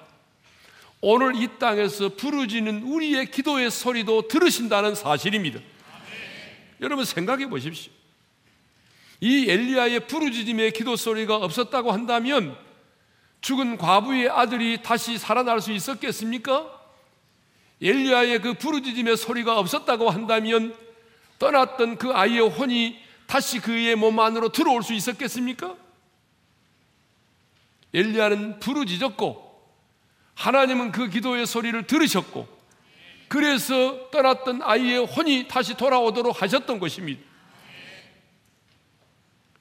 오늘 1.02 1.36
이 1.36 1.46
땅에서 1.58 2.08
부르짖는 2.08 2.84
우리의 2.84 3.30
기도의 3.30 3.70
소리도 3.70 4.28
들으신다는 4.28 4.94
사실입니다. 4.94 5.60
여러분 6.80 7.04
생각해 7.04 7.50
보십시오. 7.50 7.92
이 9.20 9.50
엘리야의 9.50 10.06
부르짖음의 10.06 10.72
기도 10.72 10.96
소리가 10.96 11.36
없었다고 11.36 11.92
한다면 11.92 12.56
죽은 13.42 13.76
과부의 13.76 14.30
아들이 14.30 14.82
다시 14.82 15.18
살아날 15.18 15.60
수 15.60 15.70
있었겠습니까? 15.70 16.80
엘리야의 17.82 18.40
그 18.40 18.54
부르짖음의 18.54 19.18
소리가 19.18 19.58
없었다고 19.58 20.08
한다면 20.08 20.74
떠났던 21.38 21.98
그 21.98 22.10
아이의 22.10 22.48
혼이 22.48 23.03
다시 23.26 23.60
그의 23.60 23.96
몸 23.96 24.18
안으로 24.20 24.50
들어올 24.50 24.82
수 24.82 24.92
있었겠습니까? 24.92 25.76
엘리야는 27.92 28.60
부르짖었고 28.60 29.44
하나님은 30.34 30.92
그 30.92 31.08
기도의 31.08 31.46
소리를 31.46 31.86
들으셨고 31.86 32.48
그래서 33.28 34.10
떠났던 34.10 34.62
아이의 34.62 35.06
혼이 35.06 35.48
다시 35.48 35.74
돌아오도록 35.76 36.42
하셨던 36.42 36.78
것입니다. 36.78 37.22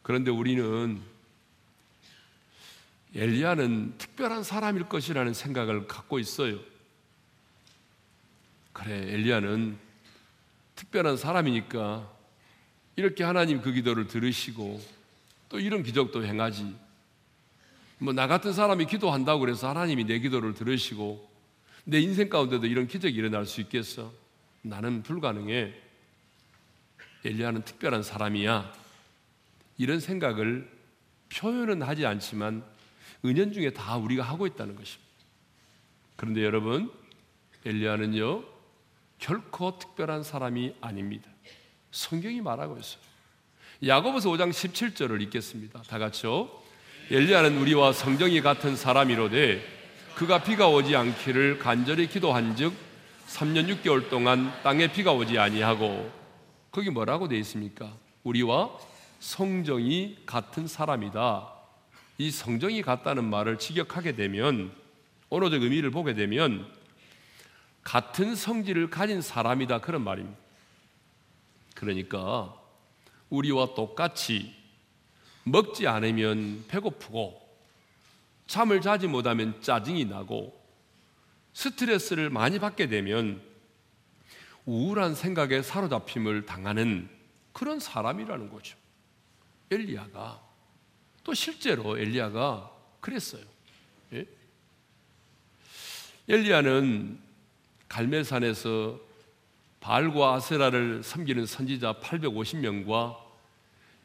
그런데 0.01 0.31
우리는 0.31 1.01
엘리야는 3.15 3.97
특별한 3.97 4.43
사람일 4.43 4.89
것이라는 4.89 5.33
생각을 5.33 5.87
갖고 5.87 6.19
있어요. 6.19 6.59
그래, 8.73 8.95
엘리야는 9.13 9.77
특별한 10.75 11.17
사람이니까 11.17 12.12
이렇게 12.95 13.23
하나님 13.23 13.61
그 13.61 13.71
기도를 13.71 14.07
들으시고 14.07 14.81
또 15.49 15.59
이런 15.59 15.83
기적도 15.83 16.25
행하지. 16.25 16.75
뭐 17.99 18.13
나 18.13 18.27
같은 18.27 18.53
사람이 18.53 18.85
기도한다고 18.85 19.39
그래서 19.39 19.69
하나님이 19.69 20.03
내 20.05 20.19
기도를 20.19 20.53
들으시고 20.53 21.31
내 21.85 21.99
인생 21.99 22.29
가운데도 22.29 22.67
이런 22.67 22.87
기적이 22.87 23.15
일어날 23.15 23.45
수 23.45 23.61
있겠어? 23.61 24.11
나는 24.61 25.03
불가능해. 25.03 25.73
엘리야는 27.25 27.63
특별한 27.63 28.03
사람이야. 28.03 28.73
이런 29.77 29.99
생각을 29.99 30.69
표현은 31.33 31.81
하지 31.81 32.05
않지만 32.05 32.63
은연중에 33.25 33.71
다 33.71 33.97
우리가 33.97 34.23
하고 34.23 34.45
있다는 34.45 34.75
것입니다. 34.75 35.11
그런데 36.15 36.43
여러분, 36.43 36.91
엘리야는요, 37.65 38.43
결코 39.19 39.79
특별한 39.79 40.23
사람이 40.23 40.75
아닙니다. 40.81 41.29
성경이 41.93 42.41
말하고 42.41 42.77
있어요. 42.79 43.01
야고보서 43.85 44.29
5장 44.31 44.49
17절을 44.49 45.21
읽겠습니다. 45.21 45.83
다 45.83 45.99
같이요. 45.99 46.49
엘리야는 47.11 47.57
우리와 47.59 47.93
성정이 47.93 48.41
같은 48.41 48.75
사람이로되 48.75 49.63
그가 50.15 50.43
비가 50.43 50.69
오지 50.69 50.95
않기를 50.95 51.59
간절히 51.59 52.07
기도한즉 52.07 52.73
3년 53.27 53.81
6개월 53.81 54.09
동안 54.09 54.51
땅에 54.63 54.91
비가 54.91 55.11
오지 55.11 55.37
아니하고 55.37 56.11
거기 56.71 56.89
뭐라고 56.89 57.27
되어 57.27 57.37
있습니까? 57.39 57.93
우리와 58.23 58.71
성정이 59.19 60.17
같은 60.25 60.65
사람이다. 60.65 61.47
이 62.17 62.31
성정이 62.31 62.81
같다는 62.81 63.25
말을 63.25 63.59
직역하게 63.59 64.15
되면 64.15 64.71
언어적 65.29 65.61
의미를 65.61 65.91
보게 65.91 66.15
되면 66.15 66.65
같은 67.83 68.35
성질을 68.35 68.89
가진 68.89 69.21
사람이다 69.21 69.81
그런 69.81 70.03
말입니다. 70.03 70.42
그러니까 71.73 72.59
우리와 73.29 73.73
똑같이 73.73 74.55
먹지 75.43 75.87
않으면 75.87 76.65
배고프고 76.67 77.41
잠을 78.47 78.81
자지 78.81 79.07
못하면 79.07 79.61
짜증이 79.61 80.05
나고 80.05 80.61
스트레스를 81.53 82.29
많이 82.29 82.59
받게 82.59 82.87
되면 82.87 83.41
우울한 84.65 85.15
생각에 85.15 85.61
사로잡힘을 85.61 86.45
당하는 86.45 87.09
그런 87.51 87.79
사람이라는 87.79 88.49
거죠. 88.49 88.77
엘리야가 89.71 90.41
또 91.23 91.33
실제로 91.33 91.97
엘리야가 91.97 92.71
그랬어요. 92.99 93.43
예? 94.13 94.25
엘리야는 96.27 97.19
갈멜산에서 97.89 98.99
발과 99.83 100.35
아세라를 100.35 101.03
섬기는 101.03 101.45
선지자 101.45 101.95
850명과 101.95 103.17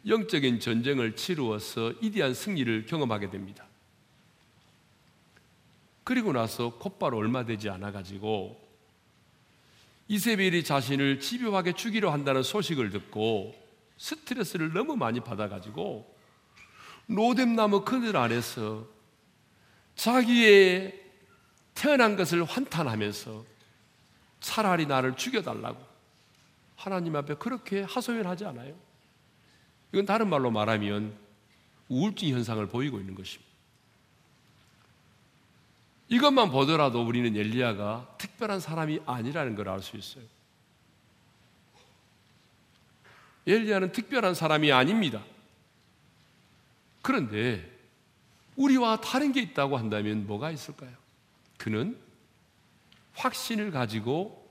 영적인 0.09 0.59
전쟁을 0.59 1.15
치루어서 1.15 1.93
이디한 2.01 2.35
승리를 2.35 2.87
경험하게 2.87 3.31
됩니다. 3.31 3.65
그리고 6.03 6.33
나서 6.33 6.71
곧바로 6.71 7.19
얼마 7.19 7.45
되지 7.45 7.71
않아 7.71 7.93
가지고 7.93 8.61
이세벨이 10.09 10.65
자신을 10.65 11.21
집요하게 11.21 11.75
죽이려 11.75 12.11
한다는 12.11 12.43
소식을 12.43 12.91
듣고 12.91 13.55
스트레스를 13.99 14.73
너무 14.73 14.97
많이 14.97 15.21
받아 15.21 15.49
가지고 15.49 16.13
노뎀나무 17.07 17.85
그늘 17.85 18.17
아래서 18.17 18.85
자기의 19.95 21.05
태어난 21.75 22.17
것을 22.17 22.43
환탄하면서 22.43 23.58
차라리 24.41 24.87
나를 24.87 25.17
죽여달라고 25.17 25.85
하나님 26.77 27.17
앞에 27.17 27.35
그렇게 27.35 27.83
하소연하지 27.83 28.45
않아요? 28.47 28.75
이건 29.93 30.07
다른 30.07 30.29
말로 30.29 30.51
말하면 30.51 31.17
우울증 31.89 32.29
현상을 32.29 32.65
보이고 32.69 32.99
있는 33.01 33.15
것입니다. 33.15 33.49
이것만 36.09 36.51
보더라도 36.51 37.03
우리는 37.05 37.37
엘리야가 37.37 38.15
특별한 38.19 38.61
사람이 38.61 39.01
아니라는 39.07 39.55
걸 39.55 39.69
알 39.69 39.83
수 39.83 39.97
있어요. 39.97 40.25
엘리야는 43.47 43.93
특별한 43.93 44.35
사람이 44.35 44.71
아닙니다. 44.73 45.23
그런데 47.03 47.71
우리와 48.57 49.01
다른 49.01 49.33
게 49.33 49.41
있다고 49.41 49.79
한다면 49.79 50.27
뭐가 50.27 50.51
있을까요? 50.51 50.93
그는 51.57 51.99
확신을 53.19 53.71
가지고 53.71 54.49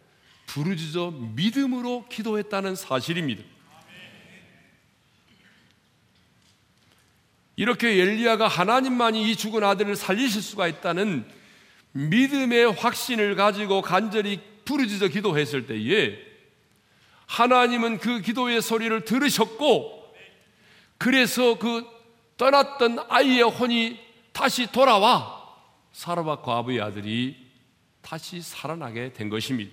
부르짖어 0.47 1.11
믿음으로 1.35 2.07
기도했다는 2.09 2.75
사실입니다. 2.75 3.43
이렇게 7.55 7.89
엘리야가 7.89 8.47
하나님만이 8.47 9.31
이 9.31 9.35
죽은 9.35 9.63
아들을 9.63 9.95
살리실 9.95 10.41
수가 10.41 10.67
있다는 10.67 11.27
믿음의 11.91 12.73
확신을 12.73 13.35
가지고 13.35 13.81
간절히 13.81 14.39
부르짖어 14.63 15.07
기도했을 15.07 15.65
때에 15.65 16.19
하나님은 17.25 17.97
그 17.97 18.21
기도의 18.21 18.61
소리를 18.61 19.03
들으셨고 19.05 20.13
그래서 20.99 21.57
그 21.57 21.83
떠났던 22.37 22.99
아이의 23.09 23.41
혼이 23.41 23.99
다시 24.31 24.71
돌아와 24.71 25.43
사라바 25.91 26.41
과부의 26.41 26.79
아들이 26.79 27.46
다시 28.07 28.41
살아나게 28.41 29.11
된 29.11 29.27
것입니다. 29.27 29.69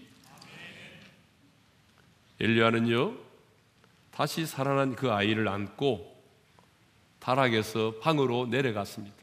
엘리야는요 2.40 3.16
다시 4.10 4.44
살아난 4.44 4.96
그 4.96 5.12
아이를 5.12 5.46
안고 5.46 6.20
다락에서 7.20 7.94
방으로 8.00 8.46
내려갔습니다. 8.46 9.14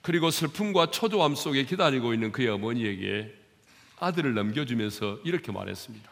그리고 0.00 0.30
슬픔과 0.30 0.90
초조함 0.92 1.34
속에 1.34 1.66
기다리고 1.66 2.14
있는 2.14 2.32
그의 2.32 2.48
어머니에게 2.48 3.34
아들을 3.98 4.32
넘겨주면서 4.32 5.18
이렇게 5.22 5.52
말했습니다. 5.52 6.10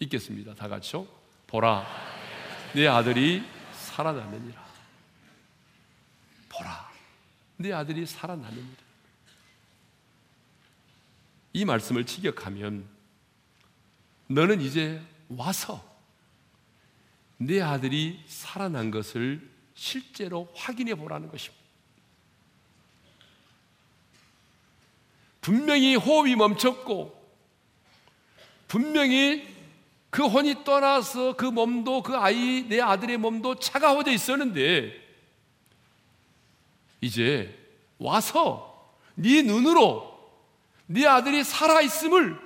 읽겠습니다. 0.00 0.54
다 0.56 0.68
같이요. 0.68 1.06
보라, 1.46 1.86
내 2.74 2.86
아들이 2.86 3.42
살아났느니라. 3.72 4.62
보라, 6.50 6.90
내 7.56 7.72
아들이 7.72 8.04
살아났느니라. 8.04 8.83
이 11.54 11.64
말씀을 11.64 12.04
직역하면 12.04 12.86
너는 14.26 14.60
이제 14.60 15.00
와서 15.28 15.82
내 17.36 17.62
아들이 17.62 18.20
살아난 18.26 18.90
것을 18.90 19.48
실제로 19.74 20.52
확인해 20.54 20.96
보라는 20.96 21.28
것입니다. 21.28 21.64
분명히 25.40 25.94
호흡이 25.94 26.34
멈췄고 26.34 27.22
분명히 28.66 29.46
그 30.10 30.26
혼이 30.26 30.64
떠나서 30.64 31.36
그 31.36 31.44
몸도 31.44 32.02
그 32.02 32.16
아이 32.16 32.66
내 32.68 32.80
아들의 32.80 33.16
몸도 33.18 33.60
차가워져 33.60 34.10
있었는데 34.10 34.92
이제 37.00 37.56
와서 37.98 38.96
네 39.14 39.42
눈으로 39.42 40.13
네 40.94 41.08
아들이 41.08 41.42
살아 41.42 41.80
있음을 41.80 42.38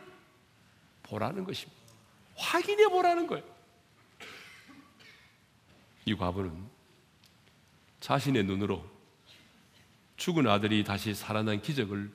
보라는 1.03 1.45
것입니다. 1.45 1.79
확인해 2.35 2.89
보라는 2.89 3.27
거예요. 3.27 3.45
이 6.07 6.15
과부는 6.15 6.67
자신의 8.01 8.45
눈으로 8.45 8.83
죽은 10.17 10.47
아들이 10.49 10.83
다시 10.83 11.15
살아난 11.15 11.61
기적을 11.61 12.11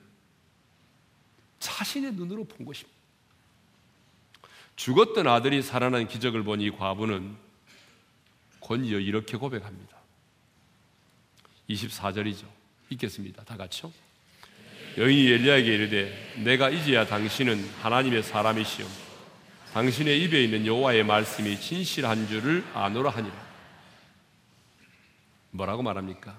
자신의 1.60 2.14
눈으로 2.14 2.42
본 2.42 2.66
것입니다. 2.66 2.98
죽었던 4.74 5.28
아들이 5.28 5.62
살아난 5.62 6.08
기적을 6.08 6.42
본 6.42 6.60
이 6.60 6.68
과부는 6.72 7.36
곧이어 8.58 8.98
이렇게 8.98 9.36
고백합니다. 9.36 9.96
24절이죠. 11.70 12.48
읽겠습니다. 12.90 13.44
다 13.44 13.56
같이요. 13.56 13.92
여인이 14.96 15.32
엘리야에게 15.32 15.74
이르되 15.74 16.34
내가 16.44 16.70
이제야 16.70 17.06
당신은 17.06 17.68
하나님의 17.82 18.22
사람이시오 18.22 18.86
당신의 19.72 20.22
입에 20.22 20.44
있는 20.44 20.66
여호와의 20.66 21.02
말씀이 21.02 21.60
진실한 21.60 22.28
줄을 22.28 22.64
아노라 22.74 23.10
하니라. 23.10 23.34
뭐라고 25.50 25.82
말합니까? 25.82 26.38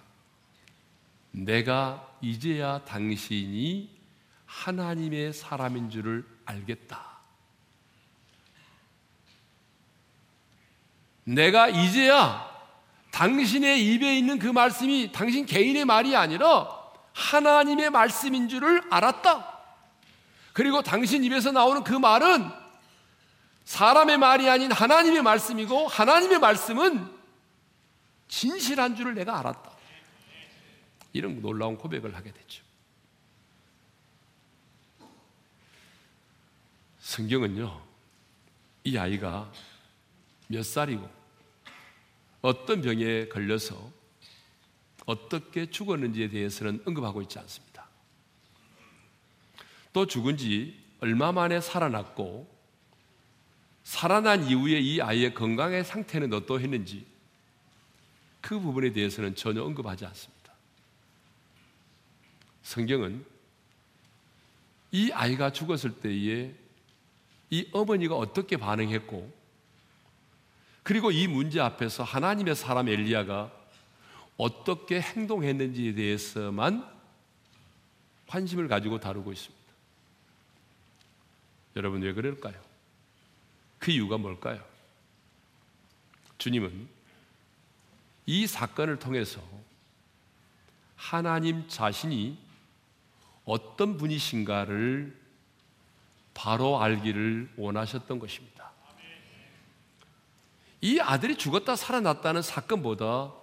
내가 1.31 2.09
이제야 2.21 2.79
당신이 2.85 3.89
하나님의 4.45 5.33
사람인 5.33 5.89
줄을 5.89 6.25
알겠다. 6.45 7.15
내가 11.25 11.67
이제야 11.67 12.49
당신의 13.11 13.85
입에 13.85 14.17
있는 14.17 14.39
그 14.39 14.47
말씀이 14.47 15.11
당신 15.11 15.45
개인의 15.45 15.83
말이 15.83 16.15
아니라 16.15 16.74
하나님의 17.15 17.89
말씀인 17.89 18.49
줄을 18.49 18.83
알았다. 18.91 19.53
그리고 20.53 20.81
당신 20.81 21.23
입에서 21.23 21.51
나오는 21.51 21.83
그 21.83 21.93
말은 21.93 22.49
사람의 23.63 24.17
말이 24.17 24.49
아닌 24.49 24.71
하나님의 24.71 25.23
말씀이고 25.23 25.87
하나님의 25.87 26.39
말씀은 26.39 27.11
진실한 28.27 28.95
줄을 28.95 29.15
내가 29.15 29.39
알았다. 29.39 29.71
이런 31.13 31.41
놀라운 31.41 31.77
고백을 31.77 32.15
하게 32.15 32.31
되죠. 32.31 32.63
성경은요, 36.99 37.81
이 38.83 38.97
아이가 38.97 39.49
몇 40.47 40.65
살이고 40.65 41.09
어떤 42.41 42.81
병에 42.81 43.29
걸려서 43.29 43.94
어떻게 45.05 45.69
죽었는지에 45.69 46.29
대해서는 46.29 46.81
언급하고 46.85 47.21
있지 47.21 47.37
않습니다. 47.39 47.87
또 49.93 50.05
죽은 50.05 50.37
지 50.37 50.77
얼마 50.99 51.31
만에 51.31 51.61
살아났고 51.61 52.53
살아난 53.83 54.47
이후에 54.47 54.79
이 54.79 54.99
아이의 54.99 55.33
건강의 55.33 55.85
상태는 55.85 56.33
어떠했는지 56.33 57.05
그 58.41 58.59
부분에 58.59 58.91
대해서는 58.91 59.35
전혀 59.35 59.63
언급하지 59.63 60.05
않습니다. 60.05 60.53
성경은 62.63 63.23
이 64.91 65.11
아이가 65.11 65.51
죽었을 65.51 65.99
때에 65.99 66.53
이 67.51 67.69
어머니가 67.71 68.15
어떻게 68.15 68.57
반응했고 68.57 69.31
그리고 70.81 71.11
이 71.11 71.27
문제 71.27 71.59
앞에서 71.59 72.03
하나님의 72.03 72.55
사람 72.55 72.87
엘리야가 72.89 73.51
어떻게 74.37 74.99
행동했는지에 74.99 75.93
대해서만 75.93 76.89
관심을 78.27 78.67
가지고 78.67 78.99
다루고 78.99 79.31
있습니다. 79.31 79.65
여러분 81.75 82.01
왜 82.01 82.13
그럴까요? 82.13 82.59
그 83.79 83.91
이유가 83.91 84.17
뭘까요? 84.17 84.63
주님은 86.37 86.87
이 88.25 88.47
사건을 88.47 88.99
통해서 88.99 89.41
하나님 90.95 91.67
자신이 91.67 92.37
어떤 93.45 93.97
분이신가를 93.97 95.15
바로 96.33 96.81
알기를 96.81 97.53
원하셨던 97.57 98.19
것입니다. 98.19 98.71
이 100.81 100.99
아들이 100.99 101.37
죽었다 101.37 101.75
살아났다는 101.75 102.41
사건보다 102.41 103.33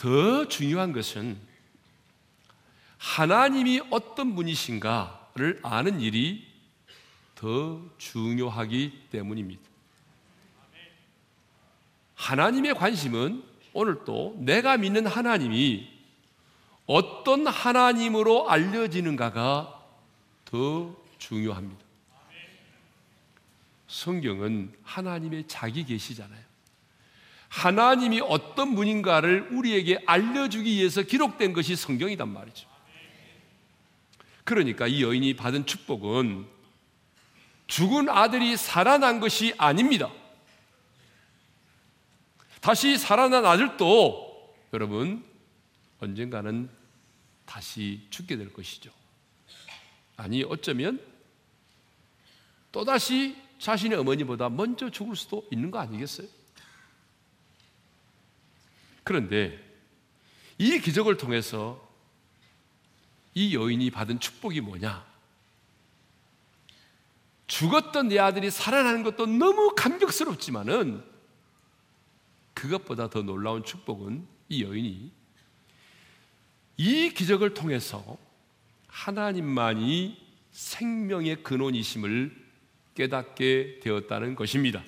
더 0.00 0.48
중요한 0.48 0.94
것은 0.94 1.38
하나님이 2.96 3.82
어떤 3.90 4.34
분이신가를 4.34 5.60
아는 5.62 6.00
일이 6.00 6.46
더 7.34 7.82
중요하기 7.98 9.08
때문입니다. 9.10 9.60
하나님의 12.14 12.74
관심은 12.76 13.44
오늘 13.74 14.02
또 14.06 14.34
내가 14.38 14.78
믿는 14.78 15.06
하나님이 15.06 15.86
어떤 16.86 17.46
하나님으로 17.46 18.48
알려지는가가 18.48 19.84
더 20.46 20.96
중요합니다. 21.18 21.84
성경은 23.86 24.72
하나님의 24.82 25.46
자기 25.46 25.84
계시잖아요. 25.84 26.49
하나님이 27.50 28.20
어떤 28.20 28.76
분인가를 28.76 29.48
우리에게 29.50 30.02
알려주기 30.06 30.70
위해서 30.70 31.02
기록된 31.02 31.52
것이 31.52 31.74
성경이단 31.76 32.28
말이죠. 32.28 32.68
그러니까 34.44 34.86
이 34.86 35.02
여인이 35.02 35.34
받은 35.34 35.66
축복은 35.66 36.46
죽은 37.66 38.08
아들이 38.08 38.56
살아난 38.56 39.20
것이 39.20 39.52
아닙니다. 39.58 40.10
다시 42.60 42.96
살아난 42.96 43.44
아들도 43.44 44.56
여러분 44.72 45.24
언젠가는 45.98 46.70
다시 47.46 48.06
죽게 48.10 48.36
될 48.36 48.52
것이죠. 48.52 48.92
아니 50.16 50.44
어쩌면 50.44 51.00
또다시 52.70 53.36
자신의 53.58 53.98
어머니보다 53.98 54.48
먼저 54.48 54.88
죽을 54.88 55.16
수도 55.16 55.46
있는 55.50 55.70
거 55.72 55.80
아니겠어요? 55.80 56.28
그런데 59.04 59.58
이 60.58 60.78
기적을 60.78 61.16
통해서 61.16 61.88
이 63.34 63.54
여인이 63.54 63.90
받은 63.90 64.20
축복이 64.20 64.60
뭐냐? 64.60 65.08
죽었던 67.46 68.08
내 68.08 68.18
아들이 68.18 68.50
살아나는 68.50 69.02
것도 69.02 69.26
너무 69.26 69.74
감격스럽지만은 69.74 71.02
그것보다 72.54 73.10
더 73.10 73.22
놀라운 73.22 73.64
축복은 73.64 74.26
이 74.48 74.62
여인이 74.62 75.10
이 76.76 77.10
기적을 77.10 77.54
통해서 77.54 78.18
하나님만이 78.86 80.16
생명의 80.52 81.42
근원이심을 81.42 82.36
깨닫게 82.94 83.80
되었다는 83.82 84.34
것입니다. 84.34 84.82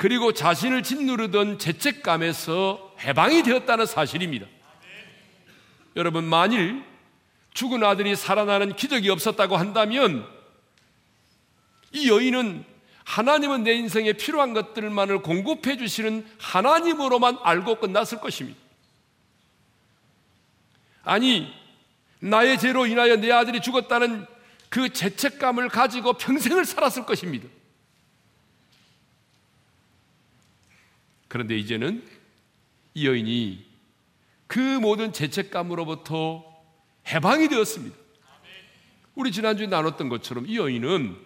그리고 0.00 0.32
자신을 0.32 0.82
짓누르던 0.82 1.58
죄책감에서 1.58 2.94
해방이 3.00 3.42
되었다는 3.42 3.84
사실입니다. 3.84 4.46
여러분, 5.94 6.24
만일 6.24 6.82
죽은 7.52 7.84
아들이 7.84 8.16
살아나는 8.16 8.76
기적이 8.76 9.10
없었다고 9.10 9.58
한다면 9.58 10.26
이 11.92 12.08
여인은 12.08 12.64
하나님은 13.04 13.62
내 13.62 13.74
인생에 13.74 14.14
필요한 14.14 14.54
것들만을 14.54 15.20
공급해 15.20 15.76
주시는 15.76 16.26
하나님으로만 16.38 17.36
알고 17.42 17.74
끝났을 17.80 18.20
것입니다. 18.20 18.58
아니, 21.02 21.52
나의 22.20 22.58
죄로 22.58 22.86
인하여 22.86 23.16
내 23.16 23.30
아들이 23.30 23.60
죽었다는 23.60 24.24
그 24.70 24.94
죄책감을 24.94 25.68
가지고 25.68 26.14
평생을 26.14 26.64
살았을 26.64 27.04
것입니다. 27.04 27.46
그런데 31.30 31.56
이제는 31.56 32.02
이 32.94 33.06
여인이 33.06 33.64
그 34.48 34.58
모든 34.58 35.12
죄책감으로부터 35.12 36.44
해방이 37.06 37.48
되었습니다. 37.48 37.96
우리 39.14 39.30
지난주에 39.30 39.68
나눴던 39.68 40.08
것처럼 40.08 40.46
이 40.48 40.56
여인은 40.58 41.16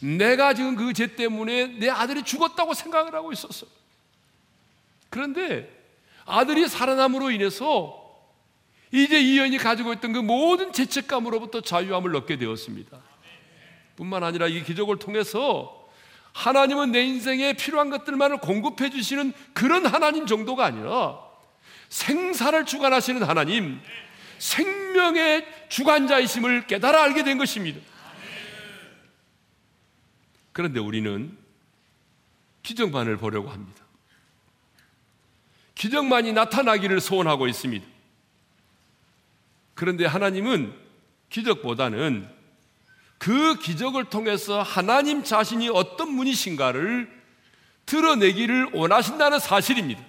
내가 0.00 0.54
지금 0.54 0.74
그 0.74 0.92
죄 0.94 1.14
때문에 1.14 1.66
내 1.78 1.90
아들이 1.90 2.22
죽었다고 2.22 2.72
생각을 2.72 3.14
하고 3.14 3.30
있었어. 3.30 3.66
그런데 5.10 5.70
아들이 6.24 6.66
살아남으로 6.66 7.30
인해서 7.30 8.02
이제 8.90 9.20
이 9.20 9.38
여인이 9.38 9.58
가지고 9.58 9.92
있던 9.92 10.14
그 10.14 10.18
모든 10.18 10.72
죄책감으로부터 10.72 11.60
자유함을 11.60 12.16
얻게 12.16 12.38
되었습니다. 12.38 12.98
뿐만 13.96 14.24
아니라 14.24 14.48
이 14.48 14.62
기적을 14.62 14.98
통해서 14.98 15.85
하나님은 16.36 16.92
내 16.92 17.02
인생에 17.02 17.54
필요한 17.54 17.88
것들만을 17.88 18.38
공급해 18.38 18.90
주시는 18.90 19.32
그런 19.54 19.86
하나님 19.86 20.26
정도가 20.26 20.66
아니라 20.66 21.18
생사를 21.88 22.66
주관하시는 22.66 23.22
하나님, 23.22 23.80
생명의 24.38 25.46
주관자이심을 25.70 26.66
깨달아 26.66 27.04
알게 27.04 27.24
된 27.24 27.38
것입니다. 27.38 27.80
그런데 30.52 30.78
우리는 30.78 31.34
기적만을 32.62 33.16
보려고 33.16 33.48
합니다. 33.48 33.82
기적만이 35.74 36.34
나타나기를 36.34 37.00
소원하고 37.00 37.48
있습니다. 37.48 37.86
그런데 39.74 40.04
하나님은 40.04 40.74
기적보다는 41.30 42.28
그 43.26 43.58
기적을 43.58 44.04
통해서 44.04 44.62
하나님 44.62 45.24
자신이 45.24 45.68
어떤 45.68 46.16
분이신가를 46.16 47.10
드러내기를 47.84 48.70
원하신다는 48.72 49.40
사실입니다. 49.40 50.00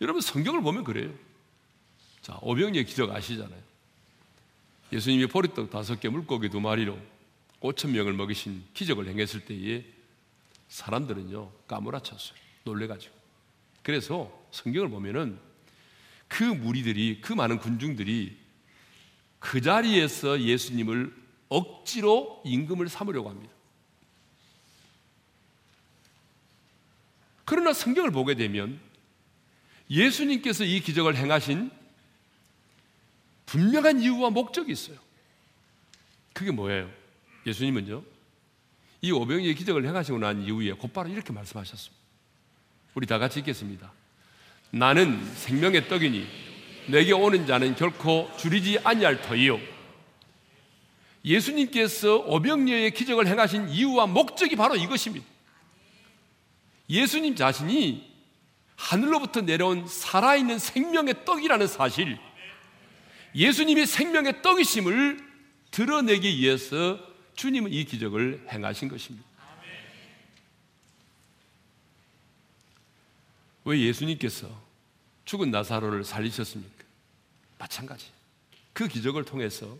여러분 0.00 0.20
성경을 0.20 0.60
보면 0.60 0.82
그래요. 0.82 1.14
자, 2.20 2.36
오병이의 2.42 2.84
기적 2.84 3.14
아시잖아요. 3.14 3.62
예수님이 4.92 5.28
보리떡 5.28 5.70
다섯 5.70 6.00
개, 6.00 6.08
물고기 6.08 6.48
두 6.48 6.58
마리로 6.58 6.98
5천 7.60 7.90
명을 7.90 8.12
먹이신 8.14 8.64
기적을 8.74 9.06
행했을 9.06 9.44
때에 9.44 9.84
사람들은요 10.68 11.52
까무라쳤어요. 11.68 12.36
놀래가지고. 12.64 13.14
그래서 13.84 14.36
성경을 14.50 14.88
보면은 14.88 15.38
그 16.26 16.42
무리들이 16.42 17.20
그 17.20 17.32
많은 17.32 17.60
군중들이 17.60 18.36
그 19.38 19.60
자리에서 19.60 20.40
예수님을 20.40 21.19
억지로 21.50 22.40
임금을 22.46 22.88
삼으려고 22.88 23.28
합니다. 23.28 23.52
그러나 27.44 27.72
성경을 27.72 28.12
보게 28.12 28.36
되면 28.36 28.80
예수님께서 29.90 30.64
이 30.64 30.80
기적을 30.80 31.16
행하신 31.16 31.70
분명한 33.46 34.00
이유와 34.00 34.30
목적이 34.30 34.72
있어요. 34.72 34.96
그게 36.32 36.52
뭐예요? 36.52 36.88
예수님은요, 37.44 38.04
이 39.02 39.10
오병이의 39.10 39.56
기적을 39.56 39.84
행하시고 39.84 40.18
난 40.18 40.42
이후에 40.42 40.72
곧바로 40.72 41.08
이렇게 41.08 41.32
말씀하셨습니다. 41.32 42.00
우리 42.94 43.06
다 43.06 43.18
같이 43.18 43.40
읽겠습니다. 43.40 43.92
나는 44.70 45.24
생명의 45.34 45.88
떡이니 45.88 46.26
내게 46.88 47.12
오는 47.12 47.46
자는 47.46 47.74
결코 47.74 48.30
줄이지 48.36 48.78
아니할 48.84 49.22
터이요. 49.22 49.58
예수님께서 51.24 52.16
오병이의 52.16 52.92
기적을 52.92 53.26
행하신 53.26 53.68
이유와 53.68 54.06
목적이 54.06 54.56
바로 54.56 54.76
이것입니다. 54.76 55.26
예수님 56.88 57.36
자신이 57.36 58.10
하늘로부터 58.76 59.42
내려온 59.42 59.86
살아있는 59.86 60.58
생명의 60.58 61.24
떡이라는 61.24 61.66
사실, 61.66 62.18
예수님이 63.34 63.86
생명의 63.86 64.42
떡이심을 64.42 65.30
드러내기 65.70 66.38
위해서 66.38 66.98
주님은 67.36 67.72
이 67.72 67.84
기적을 67.84 68.46
행하신 68.50 68.88
것입니다. 68.88 69.28
왜 73.64 73.80
예수님께서 73.80 74.48
죽은 75.26 75.50
나사로를 75.50 76.02
살리셨습니까? 76.02 76.84
마찬가지. 77.58 78.06
그 78.72 78.88
기적을 78.88 79.24
통해서 79.24 79.78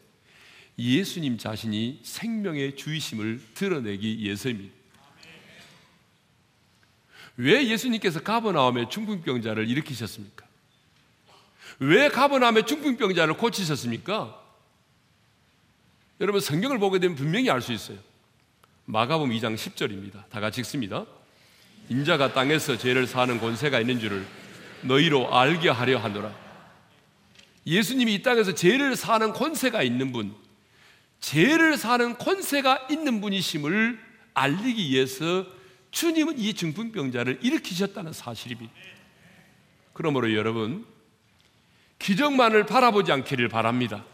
예수님 0.81 1.37
자신이 1.37 2.01
생명의 2.03 2.75
주이심을 2.77 3.41
드러내기 3.55 4.19
위해서입니다. 4.19 4.75
왜 7.37 7.67
예수님께서 7.69 8.21
가버나움의 8.23 8.91
중풍병자를 8.91 9.69
일으키셨습니까? 9.69 10.47
왜 11.81 12.09
가버나움의 12.09 12.67
중풍병자를 12.67 13.35
고치셨습니까? 13.35 14.39
여러분 16.21 16.41
성경을 16.41 16.79
보게 16.79 16.99
되면 16.99 17.17
분명히 17.17 17.51
알 17.51 17.63
수 17.63 17.73
있어요. 17.73 17.99
마가복음 18.87 19.31
2장 19.31 19.55
10절입니다. 19.57 20.29
다 20.29 20.41
같이 20.41 20.61
읽습니다. 20.61 21.07
인자가 21.89 22.33
땅에서 22.33 22.77
죄를 22.77 23.07
사는 23.07 23.39
권세가 23.39 23.81
있는 23.81 24.01
줄을 24.01 24.27
너희로 24.83 25.35
알게 25.35 25.69
하려 25.69 25.99
하노라. 25.99 26.35
예수님이 27.67 28.15
이 28.15 28.23
땅에서 28.23 28.55
죄를 28.55 28.97
사는 28.97 29.33
권세가 29.33 29.83
있는 29.83 30.13
분, 30.13 30.35
죄를 31.21 31.77
사는 31.77 32.17
권세가 32.17 32.89
있는 32.91 33.21
분이심을 33.21 33.99
알리기 34.35 34.91
위해서 34.91 35.47
주님은 35.91 36.39
이 36.39 36.55
중풍병자를 36.55 37.41
일으키셨다는 37.43 38.13
사실입니다. 38.13 38.73
그러므로 39.93 40.35
여러분, 40.35 40.87
기적만을 41.99 42.65
바라보지 42.65 43.13
않기를 43.13 43.49
바랍니다. 43.49 44.05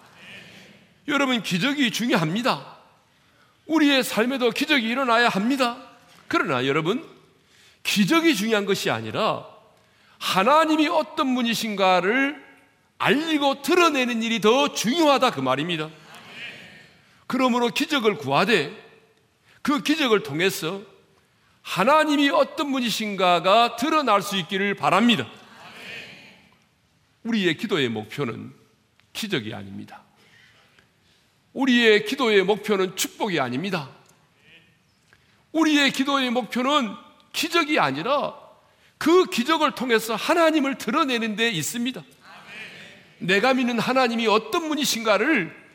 여러분, 1.06 1.42
기적이 1.42 1.92
중요합니다. 1.92 2.76
우리의 3.66 4.02
삶에도 4.02 4.50
기적이 4.50 4.88
일어나야 4.88 5.28
합니다. 5.28 5.76
그러나 6.28 6.66
여러분, 6.66 7.06
기적이 7.82 8.34
중요한 8.34 8.66
것이 8.66 8.90
아니라 8.90 9.46
하나님이 10.18 10.88
어떤 10.88 11.34
분이신가를 11.34 12.44
알리고 12.98 13.62
드러내는 13.62 14.22
일이 14.22 14.40
더 14.40 14.72
중요하다 14.72 15.30
그 15.30 15.40
말입니다. 15.40 15.90
그러므로 17.26 17.68
기적을 17.68 18.16
구하되 18.16 18.72
그 19.62 19.82
기적을 19.82 20.22
통해서 20.22 20.82
하나님이 21.62 22.30
어떤 22.30 22.70
분이신가가 22.70 23.76
드러날 23.76 24.22
수 24.22 24.36
있기를 24.36 24.74
바랍니다. 24.74 25.28
우리의 27.24 27.56
기도의 27.56 27.88
목표는 27.88 28.54
기적이 29.12 29.52
아닙니다. 29.54 30.02
우리의 31.52 32.04
기도의 32.04 32.44
목표는 32.44 32.94
축복이 32.94 33.40
아닙니다. 33.40 33.90
우리의 35.52 35.90
기도의 35.90 36.30
목표는 36.30 36.94
기적이 37.32 37.80
아니라 37.80 38.34
그 38.98 39.24
기적을 39.26 39.72
통해서 39.72 40.14
하나님을 40.14 40.78
드러내는 40.78 41.34
데 41.34 41.50
있습니다. 41.50 42.02
내가 43.18 43.54
믿는 43.54 43.78
하나님이 43.78 44.26
어떤 44.26 44.68
분이신가를 44.68 45.65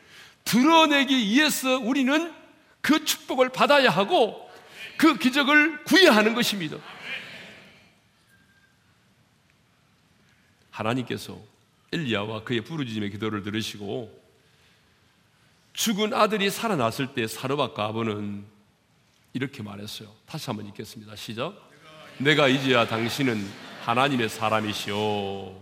드러내기 0.44 1.16
위해서 1.16 1.78
우리는 1.78 2.32
그 2.80 3.04
축복을 3.04 3.50
받아야 3.50 3.90
하고 3.90 4.50
그 4.96 5.16
기적을 5.18 5.84
구해야 5.84 6.14
하는 6.14 6.34
것입니다. 6.34 6.76
하나님께서 10.70 11.38
엘리야와 11.92 12.44
그의 12.44 12.62
부르짖음의 12.62 13.10
기도를 13.10 13.42
들으시고 13.42 14.22
죽은 15.74 16.12
아들이 16.12 16.50
살아났을 16.50 17.14
때 17.14 17.26
사르밧과 17.26 17.86
아버는 17.86 18.44
이렇게 19.32 19.62
말했어요. 19.62 20.14
다시 20.26 20.46
한번 20.46 20.66
읽겠습니다. 20.68 21.16
시작. 21.16 21.54
내가 22.18 22.48
이제야 22.48 22.86
당신은 22.86 23.44
하나님의 23.84 24.28
사람이시오. 24.28 25.61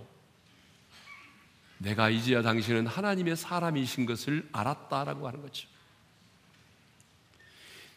내가 1.81 2.11
이제야 2.11 2.43
당신은 2.43 2.87
하나님의 2.87 3.37
사람이신 3.37 4.05
것을 4.05 4.47
알았다라고 4.53 5.27
하는 5.27 5.41
거죠. 5.41 5.67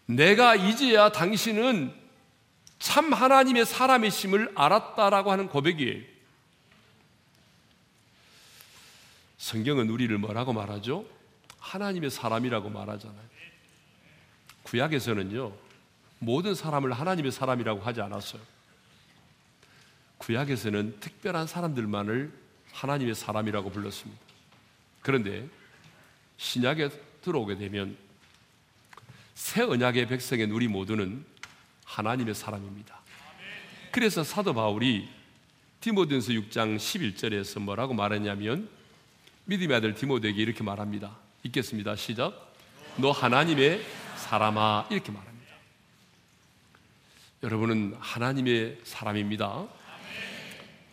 내가 0.06 0.56
이제야 0.56 1.12
당신은 1.12 1.94
참 2.80 3.12
하나님의 3.12 3.66
사람이심을 3.66 4.54
알았다라고 4.56 5.32
하는 5.32 5.50
고백이에요. 5.50 6.02
성경은 9.38 9.90
우리를 9.90 10.18
뭐라고 10.18 10.54
말하죠? 10.54 11.06
하나님의 11.60 12.10
사람이라고 12.10 12.70
말하잖아요. 12.70 13.34
구약에서는요, 14.64 15.54
모든 16.20 16.56
사람을 16.56 16.94
하나님의 16.94 17.34
사람이라고 17.34 17.82
하지 17.82 18.00
않았어요. 18.00 18.42
구약에서는 20.20 21.02
특별한 21.02 21.48
사람들만을 21.48 22.43
하나님의 22.74 23.16
사람이라고 23.16 23.72
불렀습니다. 23.72 24.22
그런데 25.02 25.48
신약에 26.38 26.90
들어오게 27.22 27.56
되면 27.56 27.98
새 29.36 29.62
언약의 29.62 30.08
백성인 30.08 30.52
우리 30.52 30.68
모두는 30.68 31.26
하나님의 31.86 32.36
사람입니다. 32.36 33.00
그래서 33.92 34.24
사도 34.24 34.54
바울이 34.54 35.08
디모데서 35.80 36.32
6장 36.32 36.78
11절에서 36.78 37.62
뭐라고 37.62 37.94
말했냐면 37.94 38.70
믿음의 39.46 39.78
아들 39.78 39.94
디모데에게 39.94 40.42
이렇게 40.42 40.64
말합니다. 40.64 41.16
읽겠습니다. 41.44 41.96
시작. 41.96 42.54
너 42.98 43.12
하나님의 43.12 43.84
사람아 44.16 44.88
이렇게 44.90 45.12
말합니다. 45.12 45.54
여러분은 47.44 47.98
하나님의 48.00 48.80
사람입니다. 48.84 49.68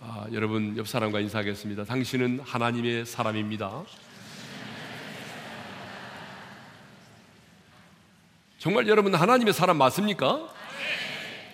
아, 0.02 0.26
여러분 0.32 0.78
옆 0.78 0.88
사람과 0.88 1.20
인사하겠습니다. 1.20 1.84
당신은 1.84 2.40
하나님의 2.40 3.04
사람입니다. 3.04 3.84
정말 8.58 8.88
여러분 8.88 9.14
하나님의 9.14 9.52
사람 9.52 9.76
맞습니까? 9.76 10.48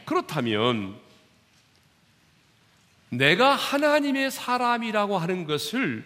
그렇다면 0.05 0.97
내가 3.11 3.57
하나님의 3.57 4.31
사람이라고 4.31 5.19
하는 5.19 5.45
것을 5.45 6.05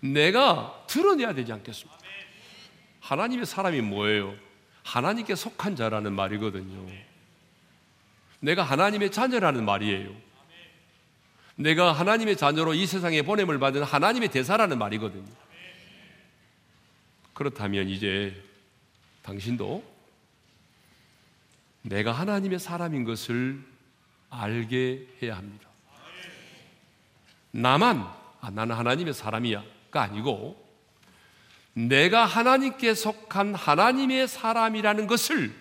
내가 0.00 0.82
드러내야 0.86 1.34
되지 1.34 1.52
않겠습니까? 1.52 1.98
하나님의 3.00 3.44
사람이 3.44 3.82
뭐예요? 3.82 4.34
하나님께 4.82 5.34
속한 5.34 5.76
자라는 5.76 6.14
말이거든요. 6.14 6.86
내가 8.40 8.62
하나님의 8.62 9.10
자녀라는 9.12 9.66
말이에요. 9.66 10.33
내가 11.56 11.92
하나님의 11.92 12.36
자녀로 12.36 12.74
이 12.74 12.86
세상에 12.86 13.22
보냄을 13.22 13.58
받은 13.58 13.82
하나님의 13.82 14.30
대사라는 14.30 14.78
말이거든요. 14.78 15.30
그렇다면 17.32 17.88
이제 17.88 18.42
당신도 19.22 19.84
내가 21.82 22.12
하나님의 22.12 22.58
사람인 22.58 23.04
것을 23.04 23.62
알게 24.30 25.06
해야 25.22 25.36
합니다. 25.36 25.68
나만, 27.50 28.08
아, 28.40 28.50
나는 28.50 28.74
하나님의 28.74 29.14
사람이야가 29.14 30.02
아니고, 30.02 30.62
내가 31.74 32.24
하나님께 32.24 32.94
속한 32.94 33.54
하나님의 33.54 34.26
사람이라는 34.28 35.06
것을 35.06 35.54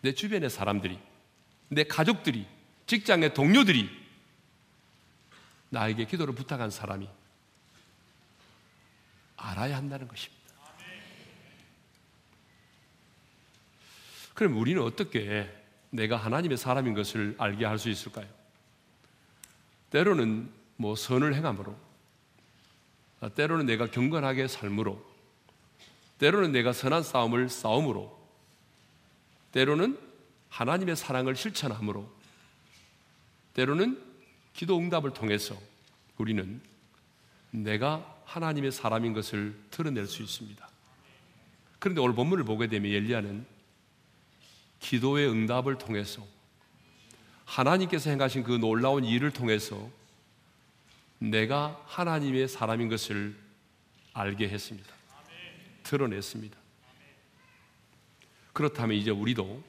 내 0.00 0.12
주변의 0.14 0.48
사람들이, 0.48 0.98
내 1.68 1.84
가족들이, 1.84 2.46
직장의 2.86 3.34
동료들이 3.34 4.03
나에게 5.74 6.06
기도를 6.06 6.34
부탁한 6.34 6.70
사람이 6.70 7.08
알아야 9.36 9.76
한다는 9.76 10.08
것입니다. 10.08 10.42
그럼 14.32 14.56
우리는 14.56 14.80
어떻게 14.82 15.52
내가 15.90 16.16
하나님의 16.16 16.56
사람인 16.58 16.94
것을 16.94 17.34
알게 17.38 17.64
할 17.64 17.78
수 17.78 17.88
있을까요? 17.88 18.26
때로는 19.90 20.50
뭐 20.76 20.96
선을 20.96 21.34
행함으로, 21.34 21.76
때로는 23.36 23.66
내가 23.66 23.90
경건하게 23.90 24.48
삶으로, 24.48 25.04
때로는 26.18 26.52
내가 26.52 26.72
선한 26.72 27.02
싸움을 27.04 27.48
싸움으로, 27.48 28.18
때로는 29.52 29.98
하나님의 30.48 30.96
사랑을 30.96 31.36
실천함으로, 31.36 32.10
때로는 33.54 34.13
기도 34.54 34.78
응답을 34.78 35.12
통해서 35.12 35.60
우리는 36.16 36.60
내가 37.50 38.18
하나님의 38.24 38.72
사람인 38.72 39.12
것을 39.12 39.54
드러낼 39.70 40.06
수 40.06 40.22
있습니다. 40.22 40.68
그런데 41.78 42.00
오늘 42.00 42.14
본문을 42.14 42.44
보게 42.44 42.68
되면 42.68 42.90
엘리야는 42.90 43.44
기도의 44.80 45.28
응답을 45.28 45.76
통해서 45.78 46.26
하나님께서 47.44 48.10
행하신 48.10 48.44
그 48.44 48.52
놀라운 48.52 49.04
일을 49.04 49.30
통해서 49.32 49.90
내가 51.18 51.80
하나님의 51.86 52.48
사람인 52.48 52.88
것을 52.88 53.36
알게 54.12 54.48
했습니다. 54.48 54.92
드러냈습니다. 55.82 56.56
그렇다면 58.52 58.96
이제 58.96 59.10
우리도 59.10 59.62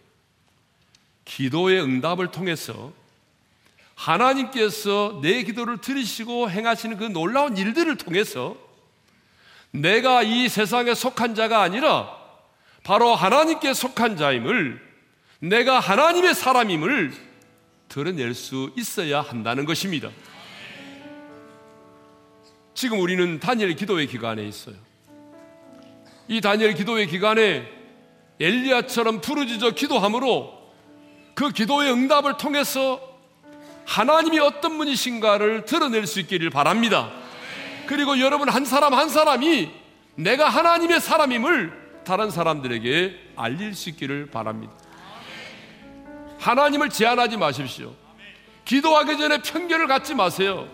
기도의 1.25 1.81
응답을 1.81 2.31
통해서 2.31 2.93
하나님께서 3.95 5.19
내 5.21 5.43
기도를 5.43 5.79
들으시고 5.79 6.49
행하시는 6.49 6.97
그 6.97 7.05
놀라운 7.05 7.57
일들을 7.57 7.95
통해서 7.97 8.55
내가 9.71 10.21
이 10.21 10.47
세상에 10.47 10.93
속한 10.93 11.35
자가 11.35 11.61
아니라 11.61 12.15
바로 12.83 13.15
하나님께 13.15 13.73
속한 13.73 14.17
자임을 14.17 14.81
내가 15.39 15.79
하나님의 15.79 16.33
사람임을 16.35 17.13
드러낼 17.89 18.33
수 18.33 18.71
있어야 18.77 19.21
한다는 19.21 19.65
것입니다. 19.65 20.09
지금 22.73 22.99
우리는 22.99 23.39
다니엘 23.39 23.75
기도의 23.75 24.07
기간에 24.07 24.43
있어요. 24.45 24.75
이 26.27 26.41
다니엘 26.41 26.73
기도의 26.73 27.07
기간에 27.07 27.65
엘리야처럼 28.39 29.21
부르짖어 29.21 29.71
기도함으로 29.71 30.53
그 31.33 31.51
기도의 31.51 31.91
응답을 31.91 32.37
통해서 32.37 33.14
하나님이 33.85 34.39
어떤 34.39 34.77
분이신가를 34.77 35.65
드러낼 35.65 36.07
수 36.07 36.19
있기를 36.19 36.49
바랍니다. 36.49 37.11
그리고 37.87 38.19
여러분 38.19 38.49
한 38.49 38.65
사람 38.65 38.93
한 38.93 39.09
사람이 39.09 39.71
내가 40.15 40.49
하나님의 40.49 40.99
사람임을 40.99 42.03
다른 42.05 42.29
사람들에게 42.31 43.33
알릴 43.35 43.75
수 43.75 43.89
있기를 43.89 44.27
바랍니다. 44.31 44.73
하나님을 46.39 46.89
제한하지 46.89 47.37
마십시오. 47.37 47.93
기도하기 48.65 49.17
전에 49.17 49.39
편견을 49.39 49.87
갖지 49.87 50.15
마세요. 50.15 50.67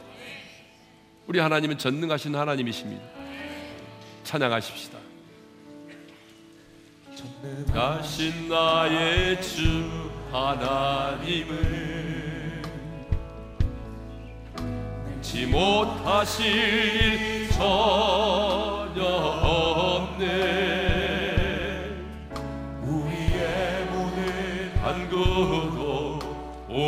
우리 1.28 1.40
하나님은 1.40 1.78
전능하신 1.78 2.36
하나님이십니다. 2.36 3.04
찬양하십시다. 4.24 4.98
전능하신 7.16 8.50
나의 8.50 9.42
주 9.42 10.10
하나님을 10.32 12.11
지 15.22 15.46
못하실 15.46 17.50
전혀 17.52 19.04
없네. 19.04 20.82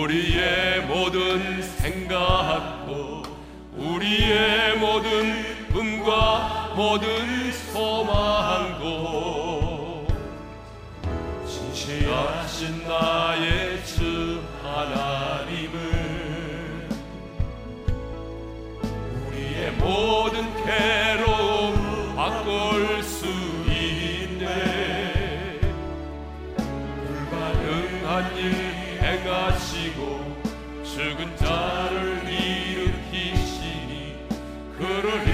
우리의 0.04 0.82
모든 0.88 1.62
생각도 1.62 3.22
우리의 3.76 4.76
모든 4.78 5.68
꿈과 5.72 6.74
모든 6.76 7.52
소망도 7.52 8.88
진실하신 11.46 12.88
나의 12.88 13.86
주 13.86 14.42
하나 14.64 15.23
모든 19.84 20.44
괴로움 20.64 22.16
바꿀 22.16 23.04
수 23.04 23.26
있네. 23.68 25.60
불가능한 26.56 28.38
일 28.38 28.74
죽은 30.84 31.36
자를 31.36 32.24
일으키시니 32.30 32.96
그를 34.78 35.28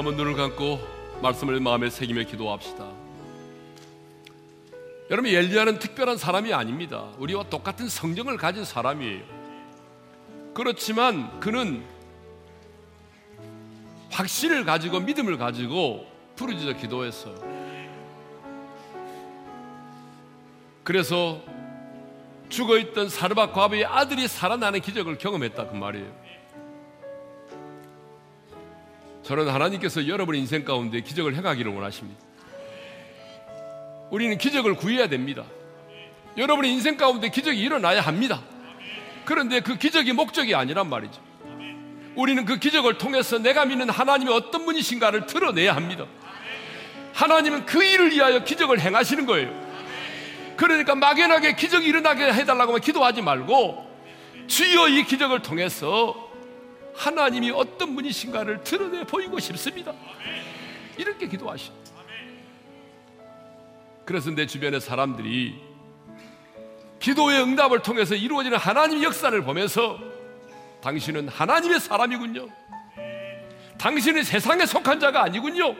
한번 0.00 0.16
눈을 0.16 0.34
감고 0.34 0.80
말씀을 1.20 1.60
마음에 1.60 1.90
새기며 1.90 2.22
기도합시다 2.22 2.90
여러분 5.10 5.30
엘리야는 5.30 5.78
특별한 5.78 6.16
사람이 6.16 6.54
아닙니다. 6.54 7.10
우리와 7.18 7.42
똑같은 7.50 7.86
성정을 7.86 8.38
가진 8.38 8.64
사람이에요. 8.64 9.22
그렇지만 10.54 11.38
그는 11.40 11.84
확신을 14.08 14.64
가지고 14.64 15.00
믿음을 15.00 15.36
가지고 15.36 16.06
부르짖어 16.34 16.78
기도했어요. 16.78 17.34
그래서 20.82 21.42
죽어 22.48 22.78
있던 22.78 23.10
사르밧 23.10 23.52
과부의 23.52 23.84
아들이 23.84 24.26
살아나는 24.28 24.80
기적을 24.80 25.18
경험했다 25.18 25.66
그 25.66 25.74
말이에요. 25.74 26.29
저는 29.30 29.48
하나님께서 29.48 30.08
여러분 30.08 30.34
인생 30.34 30.64
가운데 30.64 31.02
기적을 31.02 31.36
행하기를 31.36 31.72
원하십니다. 31.72 32.20
우리는 34.10 34.36
기적을 34.36 34.74
구해야 34.74 35.08
됩니다. 35.08 35.44
여러분의 36.36 36.72
인생 36.72 36.96
가운데 36.96 37.28
기적이 37.28 37.60
일어나야 37.60 38.00
합니다. 38.00 38.42
그런데 39.24 39.60
그 39.60 39.78
기적이 39.78 40.14
목적이 40.14 40.56
아니란 40.56 40.90
말이죠. 40.90 41.22
우리는 42.16 42.44
그 42.44 42.58
기적을 42.58 42.98
통해서 42.98 43.38
내가 43.38 43.66
믿는 43.66 43.88
하나님이 43.88 44.32
어떤 44.32 44.66
분이신가를 44.66 45.26
드러내야 45.26 45.76
합니다. 45.76 46.06
하나님은 47.12 47.66
그 47.66 47.84
일을 47.84 48.10
위하여 48.10 48.42
기적을 48.42 48.80
행하시는 48.80 49.26
거예요. 49.26 49.54
그러니까 50.56 50.96
막연하게 50.96 51.54
기적이 51.54 51.86
일어나게 51.86 52.32
해달라고 52.32 52.78
기도하지 52.78 53.22
말고 53.22 53.88
주여 54.48 54.88
이 54.88 55.04
기적을 55.04 55.42
통해서 55.42 56.29
하나님이 56.94 57.50
어떤 57.50 57.94
분이신가를 57.94 58.62
드러내 58.64 59.04
보이고 59.04 59.38
싶습니다. 59.38 59.92
이렇게 60.96 61.28
기도하시죠. 61.28 61.72
그래서 64.04 64.30
내 64.30 64.46
주변의 64.46 64.80
사람들이 64.80 65.60
기도의 66.98 67.40
응답을 67.42 67.80
통해서 67.80 68.14
이루어지는 68.14 68.58
하나님의 68.58 69.04
역사를 69.04 69.40
보면서 69.42 69.98
당신은 70.82 71.28
하나님의 71.28 71.80
사람이군요. 71.80 72.48
당신은 73.78 74.24
세상에 74.24 74.66
속한 74.66 75.00
자가 75.00 75.22
아니군요. 75.22 75.74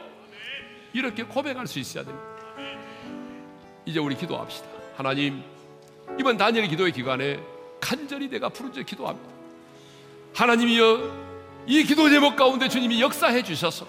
이렇게 0.93 1.23
고백할 1.23 1.67
수 1.67 1.79
있어야 1.79 2.03
됩니다. 2.03 2.25
이제 3.85 3.99
우리 3.99 4.15
기도합시다. 4.15 4.67
하나님, 4.95 5.43
이번 6.19 6.37
다니엘 6.37 6.67
기도의 6.67 6.91
기간에 6.91 7.39
간절히 7.79 8.29
내가 8.29 8.49
부르짖어 8.49 8.83
기도합니다. 8.83 9.40
하나님이여, 10.33 11.21
이 11.67 11.83
기도 11.83 12.09
제목 12.09 12.35
가운데 12.35 12.67
주님이 12.67 13.01
역사해 13.01 13.43
주셔서 13.43 13.85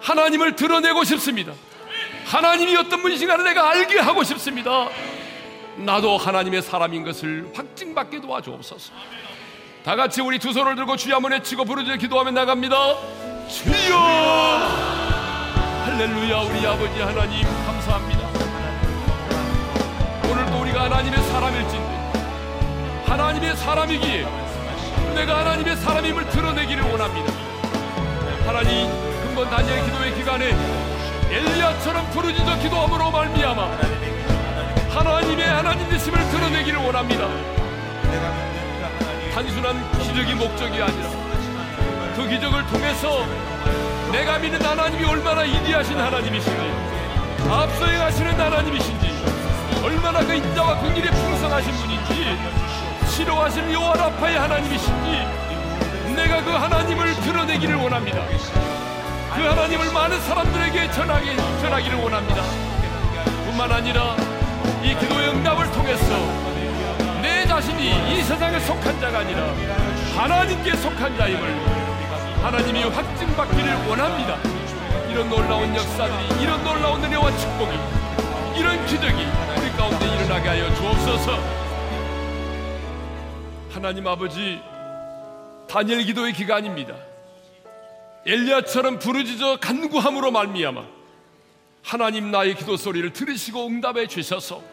하나님을 0.00 0.54
드러내고 0.56 1.04
싶습니다. 1.04 1.52
하나님이 2.26 2.76
어떤 2.76 3.02
분이신가를 3.02 3.44
내가 3.44 3.70
알게 3.70 3.98
하고 3.98 4.22
싶습니다. 4.22 4.88
나도 5.76 6.18
하나님의 6.18 6.62
사람인 6.62 7.04
것을 7.04 7.50
확증받게 7.54 8.20
도와주옵소서. 8.20 8.92
다 9.84 9.96
같이 9.96 10.20
우리 10.20 10.38
두 10.38 10.52
손을 10.52 10.76
들고 10.76 10.96
주여 10.96 11.16
한번 11.16 11.32
외치고 11.32 11.64
부르짖어 11.64 11.96
기도하며 11.96 12.32
나갑니다. 12.32 12.76
주여! 13.48 13.96
할렐루야 15.84 16.40
우리 16.40 16.66
아버지 16.66 17.00
하나님 17.00 17.42
감사합니다. 17.64 18.28
오늘도 20.30 20.60
우리가 20.60 20.84
하나님의 20.84 21.22
사람일진데 21.22 23.02
하나님의 23.06 23.56
사람이기에 23.56 24.47
내가 25.18 25.40
하나님의 25.40 25.76
사람임을 25.78 26.28
드러내기를 26.28 26.84
원합니다. 26.84 27.32
하나님 28.46 28.88
근본 29.24 29.50
다니엘 29.50 29.84
기도의 29.84 30.14
기간에 30.14 30.56
엘리야처럼 31.28 32.08
부르짖어 32.10 32.58
기도함으로 32.60 33.10
말미암아 33.10 33.68
하나님의 34.90 35.44
하나님 35.44 35.88
되심을 35.88 36.20
드러내기를 36.30 36.78
원합니다. 36.78 37.28
단순한 39.34 39.98
기적이 39.98 40.34
목적이 40.34 40.82
아니라 40.82 41.10
그 42.14 42.28
기적을 42.28 42.64
통해서 42.68 43.26
내가 44.12 44.38
믿는 44.38 44.64
하나님이 44.64 45.04
얼마나 45.04 45.42
이디하신 45.42 45.98
하나님이신지 45.98 46.72
앞서 47.50 47.86
행하시는 47.86 48.40
하나님이신지 48.40 49.24
얼마나 49.82 50.20
그 50.20 50.32
인자와 50.32 50.78
그 50.80 50.96
일에 50.96 51.10
풍성하신 51.10 51.72
분인지 51.72 52.67
싫어하시는 53.18 53.72
여호와 53.72 53.94
라파의 53.94 54.38
하나님이신지 54.38 55.10
내가 56.14 56.40
그 56.44 56.50
하나님을 56.50 57.16
드러내기를 57.16 57.74
원합니다. 57.74 58.24
그 59.34 59.42
하나님을 59.42 59.92
많은 59.92 60.20
사람들에게 60.20 60.92
전하기, 60.92 61.36
전하기를 61.36 61.98
원합니다. 61.98 62.42
뿐만 63.44 63.72
아니라 63.72 64.14
이 64.84 64.94
기도의 64.94 65.30
응답을 65.30 65.68
통해서 65.72 66.06
내 67.20 67.44
자신이 67.44 68.14
이 68.14 68.22
세상에 68.22 68.60
속한 68.60 69.00
자가 69.00 69.18
아니라 69.18 69.52
하나님께 70.16 70.76
속한 70.76 71.18
자임을 71.18 71.60
하나님이 72.40 72.84
확증받기를 72.84 73.88
원합니다. 73.88 74.36
이런 75.10 75.28
놀라운 75.28 75.74
역사들이 75.74 76.40
이런 76.40 76.62
놀라운 76.62 77.02
은혜와 77.02 77.36
축복이 77.36 77.76
이런 78.56 78.86
기적이 78.86 79.26
우리 79.56 79.72
가운데 79.72 80.06
일어나게 80.06 80.50
하여 80.50 80.72
주옵소서. 80.76 81.67
하나님 83.78 84.08
아버지 84.08 84.60
다니엘 85.68 86.02
기도의 86.02 86.32
기간입니다. 86.32 86.96
엘리야처럼 88.26 88.98
부르짖어 88.98 89.60
간구함으로 89.60 90.32
말미암아 90.32 90.84
하나님 91.84 92.32
나의 92.32 92.56
기도 92.56 92.76
소리를 92.76 93.12
들으시고 93.12 93.68
응답해 93.68 94.08
주셔서 94.08 94.64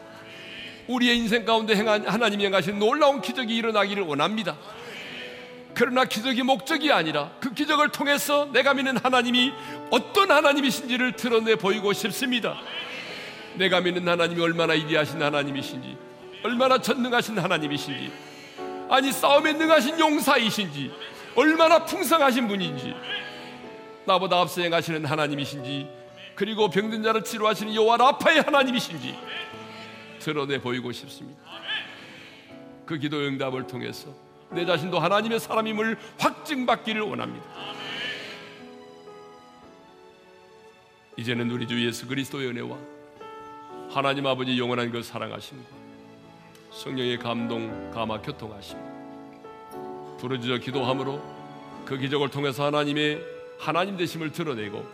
우리의 0.88 1.18
인생 1.18 1.44
가운데 1.44 1.76
행한 1.76 2.04
하나님이 2.08 2.46
행하신 2.46 2.80
놀라운 2.80 3.20
기적이 3.22 3.54
일어나기를 3.54 4.02
원합니다. 4.02 4.56
그러나 5.72 6.04
기적이 6.04 6.42
목적이 6.42 6.90
아니라 6.90 7.30
그 7.38 7.54
기적을 7.54 7.90
통해서 7.90 8.46
내가 8.46 8.74
믿는 8.74 8.96
하나님이 8.96 9.52
어떤 9.92 10.32
하나님이신지를 10.32 11.12
드러내 11.12 11.54
보이고 11.54 11.92
싶습니다. 11.92 12.58
내가 13.54 13.80
믿는 13.80 14.08
하나님이 14.08 14.42
얼마나 14.42 14.74
이디하신 14.74 15.22
하나님이신지, 15.22 15.96
얼마나 16.42 16.78
전능하신 16.78 17.38
하나님이신지, 17.38 18.25
아니 18.88 19.12
싸움에 19.12 19.52
능하신 19.52 19.98
용사이신지, 19.98 20.92
얼마나 21.34 21.84
풍성하신 21.84 22.48
분인지, 22.48 22.94
나보다 24.06 24.40
앞서 24.40 24.62
행하시는 24.62 25.04
하나님이신지 25.04 25.88
그리고 26.34 26.70
병든 26.70 27.02
자를 27.02 27.24
치료하시는 27.24 27.74
여호와 27.74 27.96
라파의 27.96 28.42
하나님이신지 28.42 29.18
드러내 30.20 30.60
보이고 30.60 30.92
싶습니다. 30.92 31.40
그 32.84 32.98
기도 32.98 33.18
응답을 33.18 33.66
통해서 33.66 34.08
내 34.50 34.64
자신도 34.64 34.98
하나님의 34.98 35.40
사람임을 35.40 35.98
확증받기를 36.18 37.00
원합니다. 37.00 37.44
이제는 41.16 41.50
우리 41.50 41.66
주 41.66 41.84
예수 41.84 42.06
그리스도의 42.06 42.48
은혜와 42.48 42.76
하나님 43.90 44.26
아버지 44.26 44.58
영원한 44.58 44.90
그 44.92 45.02
사랑하심과 45.02 45.75
성령의 46.76 47.18
감동, 47.18 47.90
감화, 47.90 48.20
교통하심 48.20 48.76
부르짖어 50.18 50.58
기도함으로 50.58 51.22
그 51.86 51.96
기적을 51.96 52.28
통해서 52.30 52.66
하나님의 52.66 53.22
하나님 53.58 53.96
되심을 53.96 54.32
드러내고 54.32 54.84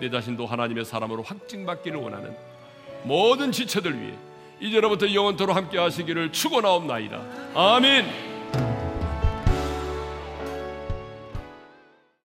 내 0.00 0.08
자신도 0.08 0.46
하나님의 0.46 0.84
사람으로 0.86 1.22
확증받기를 1.22 2.00
원하는 2.00 2.34
모든 3.02 3.52
지체들 3.52 4.00
위해 4.00 4.14
이제로부터 4.60 5.12
영원토로 5.12 5.52
함께 5.52 5.78
하시기를 5.78 6.32
축원하옵나이다. 6.32 7.20
아멘. 7.54 8.31